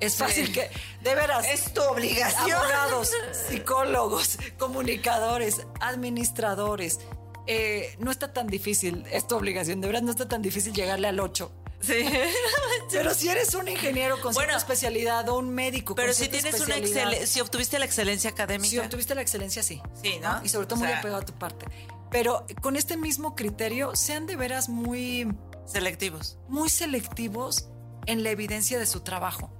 Es 0.00 0.16
fácil 0.16 0.50
que, 0.52 0.70
de 1.02 1.14
veras, 1.14 1.46
Es 1.46 1.72
tu 1.74 1.82
obligación. 1.82 2.52
abogados, 2.52 3.10
psicólogos, 3.48 4.38
comunicadores, 4.58 5.66
administradores. 5.80 7.00
eh, 7.46 7.96
no 7.98 8.10
está 8.10 8.32
tan 8.32 8.46
difícil, 8.46 9.04
es 9.10 9.26
tu 9.26 9.36
obligación, 9.36 9.80
de 9.80 9.86
verdad 9.88 10.02
no 10.02 10.10
está 10.10 10.28
tan 10.28 10.40
difícil 10.42 10.72
llegarle 10.72 11.08
al 11.08 11.20
8. 11.20 11.50
Sí. 11.80 12.04
Pero 12.90 13.14
si 13.14 13.28
eres 13.28 13.54
un 13.54 13.68
ingeniero 13.68 14.20
con 14.20 14.34
cierta 14.34 14.46
Bueno, 14.46 14.58
especialidad 14.58 15.28
o 15.28 15.38
un 15.38 15.50
médico 15.50 15.94
Pero 15.94 16.08
con 16.08 16.14
si 16.14 16.28
tienes 16.28 16.60
una 16.60 16.76
excelencia, 16.76 17.26
si 17.26 17.40
obtuviste 17.40 17.78
la 17.78 17.84
excelencia 17.86 18.30
académica. 18.30 18.68
Si 18.68 18.78
obtuviste 18.78 19.14
la 19.14 19.22
excelencia, 19.22 19.62
sí. 19.62 19.80
Sí, 20.02 20.18
¿no? 20.20 20.40
Y 20.44 20.48
sobre 20.48 20.66
todo 20.66 20.80
O 20.80 20.82
muy 20.84 20.92
apegado 20.92 21.22
a 21.22 21.24
tu 21.24 21.32
parte. 21.32 21.66
Pero 22.10 22.44
con 22.60 22.76
este 22.76 22.96
mismo 22.96 23.34
criterio, 23.34 23.94
sean 23.94 24.26
de 24.26 24.36
veras 24.36 24.68
muy, 24.68 25.32
Selectivos. 25.64 26.38
muy 26.48 26.68
selectivos 26.68 27.68
en 28.06 28.24
la 28.24 28.30
evidencia 28.30 28.78
de 28.78 28.86
su 28.86 29.00
trabajo. 29.00 29.50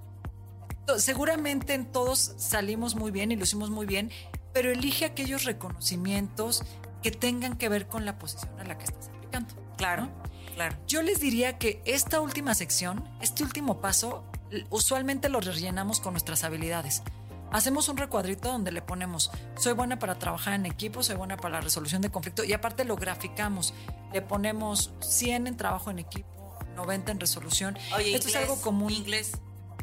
Seguramente 0.99 1.75
en 1.75 1.93
todos 1.93 2.35
salimos 2.37 2.97
muy 2.97 3.13
bien 3.13 3.31
y 3.31 3.37
lo 3.37 3.45
hicimos 3.45 3.71
muy 3.71 3.87
bien, 3.87 4.11
pero 4.53 4.73
elige 4.73 5.05
aquellos 5.05 5.45
reconocimientos 5.45 6.65
que 7.03 7.13
tengan 7.13 7.57
que 7.57 7.69
ver 7.69 7.87
con 7.87 8.05
la 8.05 8.19
posición 8.19 8.59
a 8.59 8.65
la 8.65 8.77
que 8.77 8.85
estás 8.85 9.09
aplicando. 9.09 9.55
Claro, 9.77 10.07
¿no? 10.07 10.30
Claro. 10.61 10.77
Yo 10.87 11.03
les 11.03 11.21
diría 11.21 11.59
que 11.59 11.81
esta 11.87 12.21
última 12.21 12.55
sección, 12.55 13.09
este 13.21 13.43
último 13.43 13.81
paso, 13.81 14.25
usualmente 14.69 15.29
lo 15.29 15.41
rellenamos 15.41 16.01
con 16.01 16.13
nuestras 16.13 16.45
habilidades. 16.45 17.03
Hacemos 17.51 17.89
un 17.89 17.97
recuadrito 17.97 18.53
donde 18.53 18.71
le 18.71 18.83
ponemos, 18.83 19.31
soy 19.57 19.73
buena 19.73 19.99
para 19.99 20.19
trabajar 20.19 20.55
en 20.55 20.67
equipo, 20.67 21.03
soy 21.03 21.17
buena 21.17 21.37
para 21.37 21.55
la 21.57 21.61
resolución 21.63 22.03
de 22.03 22.11
conflicto 22.11 22.45
y 22.45 22.53
aparte 22.53 22.85
lo 22.85 22.97
graficamos. 22.97 23.75
Le 24.13 24.23
ponemos 24.23 24.93
100 25.01 25.47
en 25.47 25.57
trabajo 25.57 25.91
en 25.91 25.99
equipo, 25.99 26.59
90 26.77 27.13
en 27.13 27.21
resolución. 27.21 27.79
Oye, 27.97 28.15
Esto 28.15 28.29
inglés, 28.29 28.35
es 28.35 28.37
algo 28.37 28.61
común. 28.61 28.93
Inglés, 28.93 29.33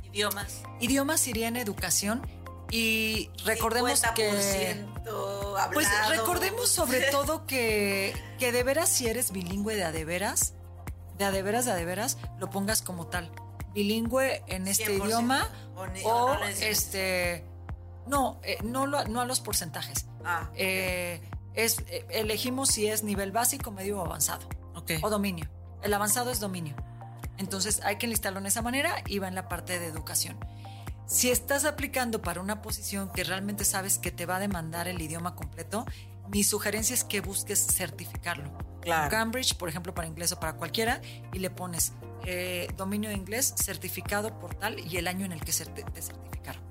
idiomas. 0.04 0.62
Idiomas 0.80 1.28
iría 1.28 1.48
en 1.48 1.58
educación 1.58 2.22
y 2.70 3.32
recordemos 3.46 4.02
que... 4.16 4.32
50% 4.32 4.98
hablado. 5.58 5.72
Pues 5.74 5.88
recordemos 6.10 6.70
sobre 6.70 7.02
todo 7.10 7.48
que, 7.48 8.14
que 8.38 8.52
de 8.52 8.64
veras 8.64 8.90
si 8.90 9.08
eres 9.08 9.32
bilingüe 9.32 9.76
de 9.76 9.84
a 9.84 9.92
de 9.92 10.06
veras, 10.06 10.54
de 11.18 11.26
a 11.26 11.32
de 11.32 11.42
veras, 11.44 11.66
de 11.66 11.72
a 11.72 11.76
de 11.76 11.86
veras, 11.86 12.18
lo 12.40 12.50
pongas 12.50 12.82
como 12.82 13.08
tal. 13.08 13.32
Bilingüe 13.74 14.44
en 14.48 14.68
este 14.68 14.86
100%, 14.98 15.06
idioma 15.06 15.48
o 15.76 15.88
ni- 15.88 16.04
o, 16.04 16.10
o 16.10 16.34
no 16.34 16.40
le 16.40 16.48
decimos. 16.48 16.70
este... 16.72 17.46
No, 18.08 18.40
eh, 18.44 18.58
no, 18.64 18.88
lo- 18.88 19.04
no 19.06 19.22
a 19.22 19.26
los 19.26 19.40
porcentajes. 19.42 20.06
Ah, 20.24 20.50
Eh, 20.56 21.22
es, 21.54 21.80
eh, 21.88 22.06
elegimos 22.10 22.70
si 22.70 22.88
es 22.88 23.04
nivel 23.04 23.32
básico, 23.32 23.72
medio 23.72 24.00
o 24.00 24.06
avanzado. 24.06 24.48
ok. 24.76 24.92
O 25.02 25.10
dominio. 25.10 25.50
El 25.84 25.94
avanzado 25.94 26.32
es 26.32 26.40
dominio. 26.40 26.76
Entonces 27.38 27.82
hay 27.84 27.98
que 27.98 28.06
enlistarlo 28.08 28.40
en 28.40 28.46
esa 28.48 28.62
manera 28.62 28.96
y 29.06 29.20
va 29.20 29.28
en 29.28 29.36
la 29.36 29.48
parte 29.48 29.78
de 29.78 29.86
educación. 29.88 30.38
Si 31.06 31.30
estás 31.30 31.66
aplicando 31.66 32.22
para 32.22 32.42
una 32.42 32.62
posición 32.62 33.10
que 33.12 33.24
realmente 33.24 33.64
sabes 33.64 33.98
que 34.00 34.12
te 34.12 34.26
va 34.26 34.38
a 34.38 34.40
demandar 34.40 34.88
el 34.88 35.02
idioma 35.02 35.36
completo, 35.36 35.86
mi 36.30 36.44
sugerencia 36.44 36.94
es 36.94 37.04
que 37.04 37.22
busques 37.22 37.60
certificarlo. 37.68 38.52
Claro. 38.82 39.10
Cambridge, 39.10 39.56
por 39.56 39.68
ejemplo, 39.70 39.94
para 39.94 40.08
inglés 40.08 40.32
o 40.32 40.40
para 40.40 40.54
cualquiera, 40.54 41.02
y 41.34 41.40
le 41.40 41.50
pones 41.50 41.94
eh, 42.26 42.68
dominio 42.78 43.10
de 43.10 43.16
inglés 43.16 43.54
certificado 43.58 44.40
por 44.40 44.56
tal 44.56 44.80
y 44.80 44.98
el 44.98 45.08
año 45.08 45.26
en 45.26 45.32
el 45.34 45.42
que 45.42 45.52
certi- 45.52 45.84
te 45.92 46.02
certificaron. 46.02 46.62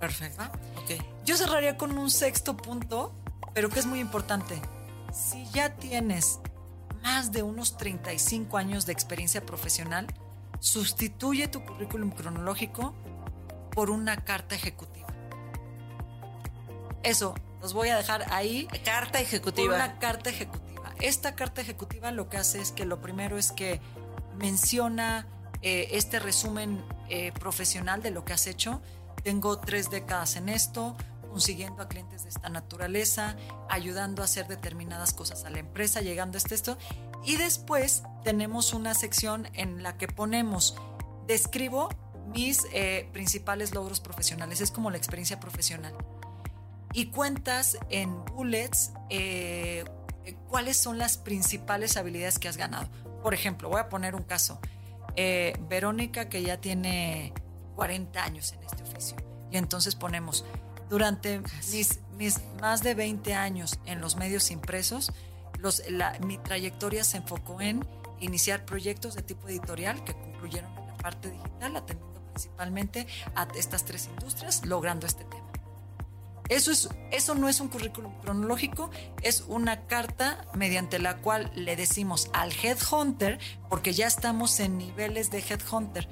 Perfecto. 0.00 0.40
¿va? 0.42 0.52
Ok. 0.82 1.02
Yo 1.24 1.36
cerraría 1.36 1.76
con 1.76 1.96
un 1.96 2.10
sexto 2.10 2.56
punto, 2.56 3.14
pero 3.54 3.68
que 3.68 3.78
es 3.80 3.86
muy 3.86 4.00
importante. 4.00 4.60
Si 5.12 5.44
ya 5.52 5.76
tienes 5.76 6.40
más 7.02 7.32
de 7.32 7.42
unos 7.42 7.76
35 7.76 8.56
años 8.58 8.86
de 8.86 8.92
experiencia 8.92 9.44
profesional, 9.44 10.06
sustituye 10.60 11.48
tu 11.48 11.64
currículum 11.64 12.10
cronológico 12.10 12.94
por 13.72 13.90
una 13.90 14.16
carta 14.24 14.54
ejecutiva. 14.54 15.08
Eso, 17.02 17.34
los 17.60 17.72
voy 17.74 17.88
a 17.88 17.96
dejar 17.96 18.24
ahí 18.32 18.66
Carta 18.84 19.12
por 19.12 19.20
ejecutiva. 19.22 19.74
una 19.74 19.98
carta 19.98 20.30
ejecutiva. 20.30 20.61
Esta 21.02 21.34
carta 21.34 21.60
ejecutiva 21.60 22.12
lo 22.12 22.28
que 22.28 22.36
hace 22.36 22.60
es 22.60 22.70
que 22.70 22.86
lo 22.86 23.00
primero 23.00 23.36
es 23.36 23.50
que 23.50 23.80
menciona 24.38 25.26
eh, 25.60 25.88
este 25.90 26.20
resumen 26.20 26.84
eh, 27.08 27.32
profesional 27.32 28.02
de 28.02 28.12
lo 28.12 28.24
que 28.24 28.32
has 28.32 28.46
hecho. 28.46 28.80
Tengo 29.24 29.58
tres 29.58 29.90
décadas 29.90 30.36
en 30.36 30.48
esto, 30.48 30.96
consiguiendo 31.28 31.82
a 31.82 31.88
clientes 31.88 32.22
de 32.22 32.28
esta 32.28 32.48
naturaleza, 32.50 33.36
ayudando 33.68 34.22
a 34.22 34.26
hacer 34.26 34.46
determinadas 34.46 35.12
cosas 35.12 35.44
a 35.44 35.50
la 35.50 35.58
empresa, 35.58 36.02
llegando 36.02 36.38
a 36.38 36.54
esto. 36.54 36.78
Y 37.24 37.34
después 37.34 38.04
tenemos 38.22 38.72
una 38.72 38.94
sección 38.94 39.48
en 39.54 39.82
la 39.82 39.98
que 39.98 40.06
ponemos, 40.06 40.76
describo 41.26 41.88
mis 42.28 42.60
eh, 42.72 43.08
principales 43.12 43.74
logros 43.74 43.98
profesionales, 43.98 44.60
es 44.60 44.70
como 44.70 44.88
la 44.92 44.98
experiencia 44.98 45.40
profesional 45.40 45.94
y 46.92 47.06
cuentas 47.06 47.78
en 47.88 48.24
bullets 48.26 48.92
eh, 49.08 49.84
cuáles 50.48 50.76
son 50.76 50.98
las 50.98 51.16
principales 51.18 51.96
habilidades 51.96 52.38
que 52.38 52.48
has 52.48 52.56
ganado. 52.56 52.88
Por 53.22 53.34
ejemplo, 53.34 53.68
voy 53.68 53.80
a 53.80 53.88
poner 53.88 54.14
un 54.14 54.22
caso. 54.22 54.58
Eh, 55.16 55.54
Verónica, 55.68 56.28
que 56.28 56.42
ya 56.42 56.60
tiene 56.60 57.32
40 57.76 58.22
años 58.22 58.52
en 58.52 58.62
este 58.62 58.82
oficio, 58.82 59.16
y 59.50 59.56
entonces 59.58 59.94
ponemos, 59.94 60.44
durante 60.88 61.40
mis, 61.70 62.00
mis 62.16 62.40
más 62.60 62.82
de 62.82 62.94
20 62.94 63.34
años 63.34 63.78
en 63.86 64.00
los 64.00 64.16
medios 64.16 64.50
impresos, 64.50 65.12
los, 65.58 65.82
la- 65.90 66.18
mi 66.20 66.38
trayectoria 66.38 67.04
se 67.04 67.18
enfocó 67.18 67.60
en 67.60 67.86
iniciar 68.20 68.64
proyectos 68.64 69.14
de 69.14 69.22
tipo 69.22 69.48
editorial 69.48 70.02
que 70.04 70.14
concluyeron 70.14 70.70
en 70.78 70.86
la 70.86 70.94
parte 70.96 71.30
digital, 71.30 71.76
atendiendo 71.76 72.20
principalmente 72.32 73.06
a 73.34 73.46
estas 73.56 73.84
tres 73.84 74.06
industrias, 74.06 74.64
logrando 74.64 75.06
este 75.06 75.24
tema. 75.24 75.41
Eso, 76.48 76.70
es, 76.70 76.88
eso 77.10 77.34
no 77.34 77.48
es 77.48 77.60
un 77.60 77.68
currículum 77.68 78.12
cronológico, 78.20 78.90
es 79.22 79.44
una 79.48 79.86
carta 79.86 80.44
mediante 80.54 80.98
la 80.98 81.18
cual 81.18 81.50
le 81.54 81.76
decimos 81.76 82.28
al 82.32 82.52
headhunter, 82.52 83.38
porque 83.68 83.92
ya 83.92 84.06
estamos 84.06 84.58
en 84.60 84.76
niveles 84.76 85.30
de 85.30 85.38
headhunter, 85.38 86.08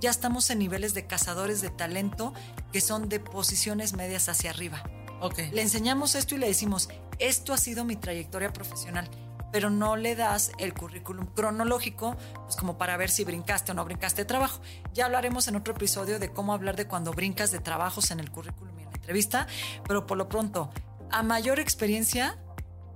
ya 0.00 0.10
estamos 0.10 0.50
en 0.50 0.58
niveles 0.58 0.94
de 0.94 1.06
cazadores 1.06 1.60
de 1.60 1.70
talento 1.70 2.32
que 2.72 2.80
son 2.80 3.08
de 3.08 3.20
posiciones 3.20 3.94
medias 3.94 4.28
hacia 4.28 4.50
arriba. 4.50 4.82
Okay. 5.20 5.50
Le 5.52 5.62
enseñamos 5.62 6.14
esto 6.16 6.34
y 6.34 6.38
le 6.38 6.48
decimos, 6.48 6.88
esto 7.18 7.52
ha 7.52 7.58
sido 7.58 7.84
mi 7.84 7.94
trayectoria 7.94 8.52
profesional, 8.52 9.08
pero 9.52 9.70
no 9.70 9.96
le 9.96 10.16
das 10.16 10.50
el 10.58 10.74
currículum 10.74 11.26
cronológico, 11.26 12.16
pues 12.44 12.56
como 12.56 12.78
para 12.78 12.96
ver 12.96 13.10
si 13.10 13.22
brincaste 13.22 13.70
o 13.70 13.74
no 13.74 13.84
brincaste 13.84 14.22
de 14.22 14.26
trabajo. 14.26 14.60
Ya 14.94 15.04
hablaremos 15.04 15.46
en 15.46 15.56
otro 15.56 15.74
episodio 15.74 16.18
de 16.18 16.32
cómo 16.32 16.52
hablar 16.52 16.74
de 16.74 16.88
cuando 16.88 17.12
brincas 17.12 17.52
de 17.52 17.60
trabajos 17.60 18.10
en 18.10 18.18
el 18.18 18.30
currículum 18.30 18.81
entrevista, 19.02 19.46
pero 19.86 20.06
por 20.06 20.16
lo 20.16 20.28
pronto, 20.28 20.70
a 21.10 21.22
mayor 21.22 21.58
experiencia, 21.58 22.38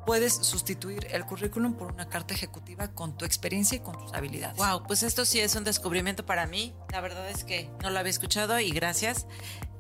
puedes 0.07 0.35
sustituir 0.35 1.09
el 1.11 1.27
currículum 1.27 1.75
por 1.75 1.93
una 1.93 2.09
carta 2.09 2.33
ejecutiva 2.33 2.89
con 2.89 3.19
tu 3.19 3.25
experiencia 3.25 3.77
y 3.77 3.81
con 3.81 3.99
tus 3.99 4.15
habilidades. 4.15 4.57
Wow, 4.57 4.85
pues 4.87 5.03
esto 5.03 5.25
sí 5.25 5.41
es 5.41 5.55
un 5.57 5.65
descubrimiento 5.65 6.25
para 6.25 6.47
mí. 6.47 6.75
La 6.93 7.01
verdad 7.01 7.29
es 7.29 7.45
que 7.45 7.69
no 7.83 7.91
lo 7.91 7.99
había 7.99 8.11
escuchado 8.11 8.59
y 8.61 8.71
gracias. 8.71 9.27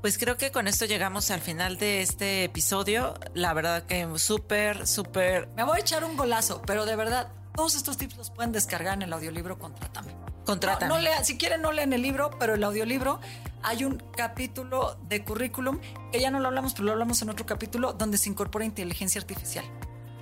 Pues 0.02 0.18
creo 0.18 0.36
que 0.36 0.50
con 0.50 0.66
esto 0.68 0.84
llegamos 0.84 1.30
al 1.30 1.40
final 1.40 1.78
de 1.78 2.02
este 2.02 2.44
episodio. 2.44 3.14
La 3.34 3.54
verdad 3.54 3.84
que 3.84 4.06
súper, 4.18 4.86
súper... 4.86 5.48
Me 5.56 5.62
voy 5.62 5.78
a 5.78 5.80
echar 5.80 6.04
un 6.04 6.16
golazo, 6.16 6.60
pero 6.66 6.84
de 6.86 6.96
verdad, 6.96 7.28
todos 7.54 7.76
estos 7.76 7.96
tips 7.96 8.16
los 8.16 8.30
pueden 8.30 8.52
descargar 8.52 8.94
en 8.94 9.02
el 9.02 9.12
audiolibro 9.12 9.58
Contrátame. 9.58 10.14
Contrátame. 10.44 10.88
No, 10.88 10.96
no 10.96 11.00
lean, 11.00 11.24
si 11.24 11.38
quieren 11.38 11.62
no 11.62 11.72
lean 11.72 11.92
el 11.92 12.02
libro, 12.02 12.30
pero 12.38 12.54
el 12.54 12.62
audiolibro 12.62 13.20
hay 13.66 13.84
un 13.84 14.00
capítulo 14.16 14.96
de 15.08 15.24
currículum 15.24 15.80
que 16.12 16.20
ya 16.20 16.30
no 16.30 16.38
lo 16.38 16.46
hablamos, 16.46 16.72
pero 16.72 16.84
lo 16.84 16.92
hablamos 16.92 17.20
en 17.22 17.30
otro 17.30 17.44
capítulo 17.46 17.92
donde 17.92 18.16
se 18.16 18.28
incorpora 18.30 18.64
inteligencia 18.64 19.20
artificial. 19.20 19.64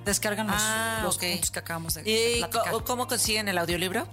Descargan 0.03 0.47
los, 0.47 0.55
Ah, 0.59 0.99
los 1.03 1.17
puntos 1.19 1.51
que 1.51 1.59
acabamos 1.59 1.93
de, 1.93 2.03
de 2.03 2.37
¿Y 2.37 2.39
platicar. 2.39 2.83
cómo 2.83 3.07
consiguen 3.07 3.47
el 3.47 3.57
audiolibro? 3.59 4.07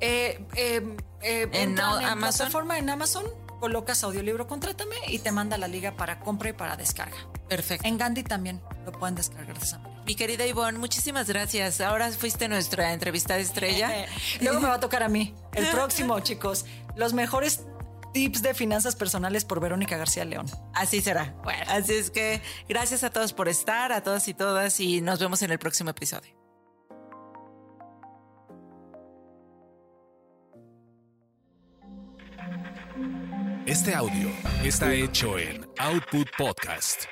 Eh, 0.00 0.44
eh, 0.54 0.96
eh, 1.22 1.48
¿En 1.52 1.70
entran 1.70 2.00
en 2.02 2.06
Amazon? 2.08 2.36
plataforma 2.38 2.78
en 2.78 2.88
Amazon, 2.90 3.24
colocas 3.60 4.04
audiolibro 4.04 4.46
Contrátame 4.46 4.94
y 5.08 5.18
te 5.18 5.32
manda 5.32 5.58
la 5.58 5.68
liga 5.68 5.96
para 5.96 6.20
compra 6.20 6.50
y 6.50 6.52
para 6.52 6.76
descarga. 6.76 7.16
Perfecto. 7.48 7.86
En 7.86 7.98
Gandhi 7.98 8.22
también 8.22 8.60
lo 8.84 8.92
pueden 8.92 9.14
descargar 9.16 9.58
de 9.58 9.64
esa 9.64 9.78
manera. 9.78 10.02
Mi 10.04 10.14
querida 10.14 10.46
Ivonne, 10.46 10.78
muchísimas 10.78 11.26
gracias. 11.28 11.80
Ahora 11.80 12.10
fuiste 12.12 12.46
nuestra 12.48 12.92
entrevistada 12.92 13.40
estrella. 13.40 14.04
Eh, 14.04 14.06
Luego 14.40 14.60
me 14.60 14.68
va 14.68 14.74
a 14.74 14.80
tocar 14.80 15.02
a 15.02 15.08
mí. 15.08 15.34
El 15.54 15.66
próximo, 15.70 16.20
chicos. 16.20 16.64
Los 16.94 17.12
mejores 17.12 17.62
tips 18.16 18.40
de 18.40 18.54
finanzas 18.54 18.96
personales 18.96 19.44
por 19.44 19.60
Verónica 19.60 19.98
García 19.98 20.24
León. 20.24 20.46
Así 20.72 21.02
será. 21.02 21.34
Bueno. 21.44 21.62
Así 21.68 21.92
es 21.92 22.10
que 22.10 22.40
gracias 22.66 23.04
a 23.04 23.10
todos 23.10 23.34
por 23.34 23.46
estar, 23.46 23.92
a 23.92 24.02
todas 24.02 24.26
y 24.26 24.32
todas, 24.32 24.80
y 24.80 25.02
nos 25.02 25.20
vemos 25.20 25.42
en 25.42 25.50
el 25.50 25.58
próximo 25.58 25.90
episodio. 25.90 26.34
Este 33.66 33.94
audio 33.94 34.30
está 34.64 34.94
hecho 34.94 35.38
en 35.38 35.66
Output 35.78 36.28
Podcast. 36.38 37.02